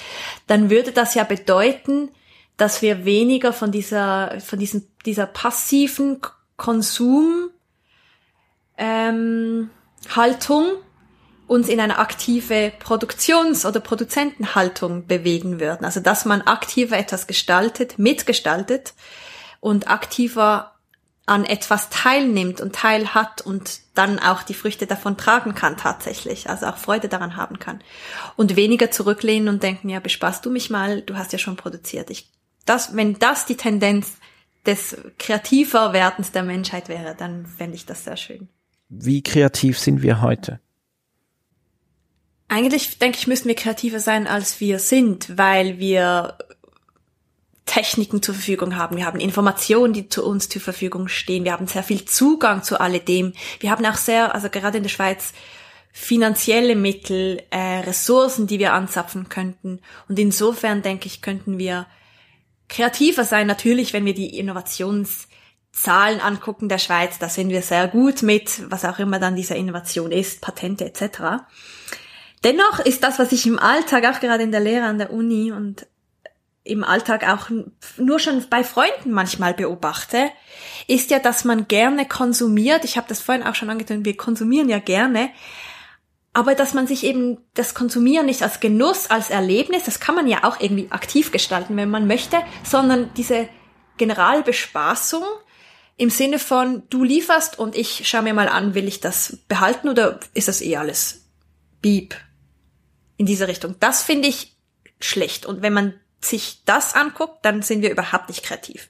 dann 0.48 0.70
würde 0.70 0.92
das 0.92 1.16
ja 1.16 1.24
bedeuten, 1.24 2.10
dass 2.58 2.82
wir 2.82 3.06
weniger 3.06 3.54
von 3.54 3.72
dieser, 3.72 4.40
von 4.42 4.60
diesem, 4.60 4.86
dieser 5.06 5.26
passiven 5.26 6.20
Konsum, 6.58 7.50
ähm, 8.78 9.70
Haltung 10.14 10.66
uns 11.48 11.70
in 11.70 11.80
eine 11.80 12.00
aktive 12.00 12.74
Produktions- 12.80 13.66
oder 13.66 13.80
Produzentenhaltung 13.80 15.08
bewegen 15.08 15.62
würden. 15.62 15.86
Also 15.86 16.02
dass 16.02 16.26
man 16.26 16.42
aktiver 16.42 16.98
etwas 16.98 17.28
gestaltet, 17.28 17.98
mitgestaltet 17.98 18.94
und 19.62 19.88
aktiver 19.88 20.75
an 21.26 21.44
etwas 21.44 21.90
teilnimmt 21.90 22.62
und 22.62 22.76
teilhat 22.76 23.42
und 23.42 23.80
dann 23.96 24.20
auch 24.20 24.44
die 24.44 24.54
Früchte 24.54 24.86
davon 24.86 25.18
tragen 25.18 25.56
kann 25.56 25.76
tatsächlich, 25.76 26.50
also 26.50 26.68
auch 26.68 26.78
Freude 26.78 27.10
daran 27.10 27.36
haben 27.36 27.58
kann 27.58 27.82
und 28.36 28.56
weniger 28.56 28.92
zurücklehnen 28.92 29.50
und 29.50 29.64
denken, 29.64 29.90
ja, 29.90 30.00
bespaßt 30.00 30.46
du 30.46 30.52
mich 30.52 30.70
mal, 30.70 31.02
du 31.02 31.16
hast 31.16 31.34
ja 31.34 31.40
schon 31.40 31.56
produziert. 31.56 32.10
Ich 32.12 32.30
das, 32.66 32.96
wenn 32.96 33.18
das 33.20 33.46
die 33.46 33.58
Tendenz 33.58 34.18
des 34.66 34.98
kreativer 35.20 35.94
Werdens 35.94 36.32
der 36.32 36.44
Menschheit 36.44 36.90
wäre, 36.90 37.16
dann 37.16 37.46
fände 37.46 37.76
ich 37.76 37.86
das 37.86 38.04
sehr 38.04 38.18
schön. 38.18 38.50
Wie 38.90 39.22
kreativ 39.22 39.80
sind 39.80 40.02
wir 40.02 40.22
heute? 40.22 40.60
Eigentlich 42.48 43.00
denke 43.00 43.18
ich, 43.18 43.28
müssten 43.28 43.48
wir 43.48 43.56
kreativer 43.56 44.00
sein, 44.00 44.28
als 44.28 44.60
wir 44.60 44.80
sind, 44.80 45.38
weil 45.38 45.80
wir 45.80 46.38
Techniken 47.66 48.22
zur 48.22 48.36
Verfügung 48.36 48.76
haben. 48.76 48.98
Wir 48.98 49.06
haben 49.06 49.20
Informationen, 49.20 49.94
die 49.94 50.08
zu 50.08 50.26
uns 50.26 50.50
zur 50.50 50.62
Verfügung 50.62 51.08
stehen. 51.08 51.44
Wir 51.46 51.54
haben 51.54 51.68
sehr 51.68 51.84
viel 51.84 52.06
Zugang 52.06 52.64
zu 52.64 52.80
alledem. 52.80 53.34
Wir 53.60 53.72
haben 53.72 53.86
auch 53.86 53.96
sehr, 53.96 54.34
also 54.36 54.50
gerade 54.50 54.78
in 54.78 54.84
der 54.84 54.90
Schweiz, 54.90 55.34
finanzielle 55.92 56.76
Mittel, 56.76 57.42
äh, 57.50 57.80
Ressourcen, 57.80 58.48
die 58.48 58.60
wir 58.60 58.74
anzapfen 58.74 59.30
könnten. 59.30 59.80
Und 60.08 60.20
insofern 60.20 60.82
denke 60.82 61.08
ich, 61.08 61.22
könnten 61.22 61.58
wir 61.58 61.88
kreativer 62.68 63.24
sein. 63.24 63.48
Natürlich, 63.48 63.94
wenn 63.94 64.06
wir 64.06 64.14
die 64.14 64.38
Innovationszahlen 64.38 66.20
angucken 66.22 66.70
der 66.70 66.78
Schweiz, 66.80 67.18
da 67.18 67.30
sind 67.30 67.50
wir 67.50 67.62
sehr 67.62 67.88
gut 67.88 68.22
mit, 68.22 68.70
was 68.70 68.86
auch 68.86 69.00
immer 69.00 69.20
dann 69.20 69.36
diese 69.36 69.56
Innovation 69.56 70.12
ist, 70.12 70.42
Patente 70.42 70.86
etc. 70.86 71.46
Dennoch 72.44 72.80
ist 72.80 73.04
das, 73.04 73.18
was 73.18 73.32
ich 73.32 73.48
im 73.48 73.58
Alltag, 73.58 74.06
auch 74.06 74.20
gerade 74.20 74.44
in 74.44 74.52
der 74.52 74.60
Lehre 74.60 74.86
an 74.86 74.98
der 74.98 75.12
Uni 75.12 75.52
und 75.52 75.88
im 76.66 76.84
Alltag 76.84 77.26
auch 77.28 77.50
nur 77.98 78.20
schon 78.20 78.44
bei 78.50 78.64
Freunden 78.64 79.12
manchmal 79.12 79.54
beobachte, 79.54 80.30
ist 80.88 81.12
ja, 81.12 81.20
dass 81.20 81.46
man 81.46 81.68
gerne 81.68 82.08
konsumiert. 82.08 82.84
Ich 82.84 82.98
habe 82.98 83.08
das 83.08 83.22
vorhin 83.22 83.46
auch 83.46 83.56
schon 83.56 83.70
angetönt, 83.70 84.04
wir 84.04 84.18
konsumieren 84.18 84.68
ja 84.68 84.80
gerne, 84.80 85.30
aber 86.34 86.56
dass 86.56 86.74
man 86.74 86.88
sich 86.88 87.06
eben 87.06 87.38
das 87.54 87.76
Konsumieren 87.76 88.26
nicht 88.26 88.42
als 88.42 88.60
Genuss, 88.60 89.10
als 89.10 89.30
Erlebnis, 89.30 89.84
das 89.84 90.00
kann 90.00 90.16
man 90.16 90.28
ja 90.28 90.44
auch 90.44 90.60
irgendwie 90.60 90.92
aktiv 90.92 91.32
gestalten, 91.32 91.78
wenn 91.78 91.90
man 91.90 92.08
möchte, 92.08 92.38
sondern 92.64 93.14
diese 93.16 93.48
Generalbespaßung 93.98 95.24
im 95.98 96.10
Sinne 96.10 96.40
von, 96.40 96.84
du 96.90 97.04
lieferst 97.04 97.58
und 97.58 97.76
ich 97.76 98.08
schaue 98.08 98.24
mir 98.24 98.34
mal 98.34 98.50
an, 98.50 98.74
will 98.74 98.88
ich 98.88 99.00
das 99.00 99.38
behalten 99.48 99.88
oder 99.88 100.20
ist 100.34 100.48
das 100.48 100.62
eh 100.62 100.76
alles 100.76 101.30
Beep 101.82 102.16
in 103.18 103.26
diese 103.26 103.48
Richtung. 103.48 103.76
Das 103.80 104.04
finde 104.04 104.28
ich 104.28 104.58
schlecht. 105.00 105.46
Und 105.46 105.62
wenn 105.62 105.74
man 105.74 105.94
sich 106.22 106.62
das 106.66 106.96
anguckt, 106.96 107.44
dann 107.44 107.62
sind 107.62 107.82
wir 107.82 107.92
überhaupt 107.92 108.30
nicht 108.30 108.44
kreativ 108.44 108.90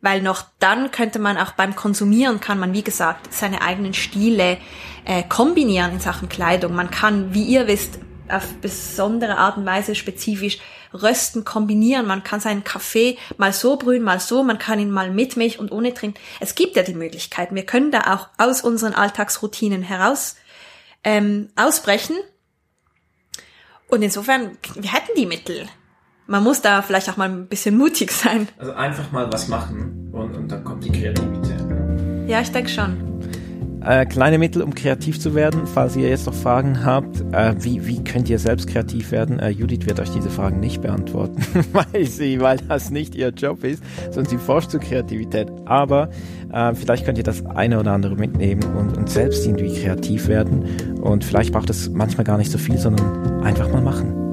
weil 0.00 0.22
noch 0.22 0.44
dann 0.58 0.90
könnte 0.90 1.18
man 1.18 1.36
auch 1.36 1.52
beim 1.52 1.76
Konsumieren 1.76 2.40
kann 2.40 2.58
man, 2.58 2.72
wie 2.72 2.82
gesagt, 2.82 3.32
seine 3.32 3.62
eigenen 3.62 3.94
Stile 3.94 4.58
äh, 5.04 5.22
kombinieren 5.22 5.92
in 5.92 6.00
Sachen 6.00 6.28
Kleidung. 6.28 6.74
Man 6.74 6.90
kann, 6.90 7.34
wie 7.34 7.44
ihr 7.44 7.66
wisst, 7.66 7.98
auf 8.28 8.54
besondere 8.60 9.36
Art 9.36 9.56
und 9.56 9.66
Weise 9.66 9.94
spezifisch 9.94 10.58
rösten, 10.94 11.44
kombinieren. 11.44 12.06
Man 12.06 12.22
kann 12.22 12.40
seinen 12.40 12.64
Kaffee 12.64 13.18
mal 13.36 13.52
so 13.52 13.76
brühen, 13.76 14.02
mal 14.02 14.20
so. 14.20 14.42
Man 14.42 14.58
kann 14.58 14.78
ihn 14.78 14.90
mal 14.90 15.10
mit 15.10 15.36
Milch 15.36 15.58
und 15.58 15.72
ohne 15.72 15.92
trinken. 15.94 16.18
Es 16.38 16.54
gibt 16.54 16.76
ja 16.76 16.82
die 16.82 16.94
Möglichkeiten. 16.94 17.54
Wir 17.54 17.66
können 17.66 17.90
da 17.90 18.14
auch 18.14 18.28
aus 18.38 18.62
unseren 18.62 18.94
Alltagsroutinen 18.94 19.82
heraus 19.82 20.36
ähm, 21.02 21.50
ausbrechen. 21.56 22.16
Und 23.88 24.02
insofern, 24.02 24.56
wir 24.76 24.92
hätten 24.92 25.16
die 25.16 25.26
Mittel 25.26 25.68
man 26.30 26.44
muss 26.44 26.62
da 26.62 26.80
vielleicht 26.80 27.10
auch 27.10 27.16
mal 27.16 27.28
ein 27.28 27.46
bisschen 27.46 27.76
mutig 27.76 28.12
sein. 28.12 28.48
Also 28.56 28.72
einfach 28.72 29.10
mal 29.10 29.30
was 29.32 29.48
machen 29.48 30.08
und, 30.12 30.36
und 30.36 30.50
dann 30.50 30.62
kommt 30.62 30.84
die 30.84 30.92
Kreativität. 30.92 31.60
Ja, 32.28 32.40
ich 32.40 32.52
denke 32.52 32.70
schon. 32.70 33.10
Äh, 33.84 34.04
kleine 34.06 34.38
Mittel, 34.38 34.62
um 34.62 34.74
kreativ 34.74 35.18
zu 35.18 35.34
werden, 35.34 35.62
falls 35.66 35.96
ihr 35.96 36.08
jetzt 36.08 36.26
noch 36.26 36.34
Fragen 36.34 36.84
habt. 36.84 37.22
Äh, 37.32 37.54
wie, 37.60 37.84
wie 37.86 38.04
könnt 38.04 38.28
ihr 38.28 38.38
selbst 38.38 38.68
kreativ 38.68 39.10
werden? 39.10 39.40
Äh, 39.40 39.48
Judith 39.48 39.86
wird 39.86 39.98
euch 39.98 40.10
diese 40.10 40.30
Fragen 40.30 40.60
nicht 40.60 40.82
beantworten, 40.82 41.42
weil 41.72 42.04
sie, 42.04 42.40
weil 42.40 42.58
das 42.68 42.90
nicht 42.90 43.14
ihr 43.16 43.30
Job 43.30 43.64
ist, 43.64 43.82
sondern 44.10 44.26
sie 44.26 44.38
forscht 44.38 44.70
zur 44.70 44.80
Kreativität. 44.80 45.48
Aber 45.64 46.10
äh, 46.52 46.74
vielleicht 46.74 47.06
könnt 47.06 47.18
ihr 47.18 47.24
das 47.24 47.44
eine 47.46 47.80
oder 47.80 47.92
andere 47.92 48.14
mitnehmen 48.14 48.62
und, 48.76 48.96
und 48.96 49.08
selbst 49.08 49.46
irgendwie 49.46 49.74
kreativ 49.74 50.28
werden. 50.28 51.00
Und 51.00 51.24
vielleicht 51.24 51.52
braucht 51.52 51.70
es 51.70 51.88
manchmal 51.88 52.24
gar 52.24 52.38
nicht 52.38 52.52
so 52.52 52.58
viel, 52.58 52.78
sondern 52.78 53.42
einfach 53.42 53.72
mal 53.72 53.82
machen. 53.82 54.29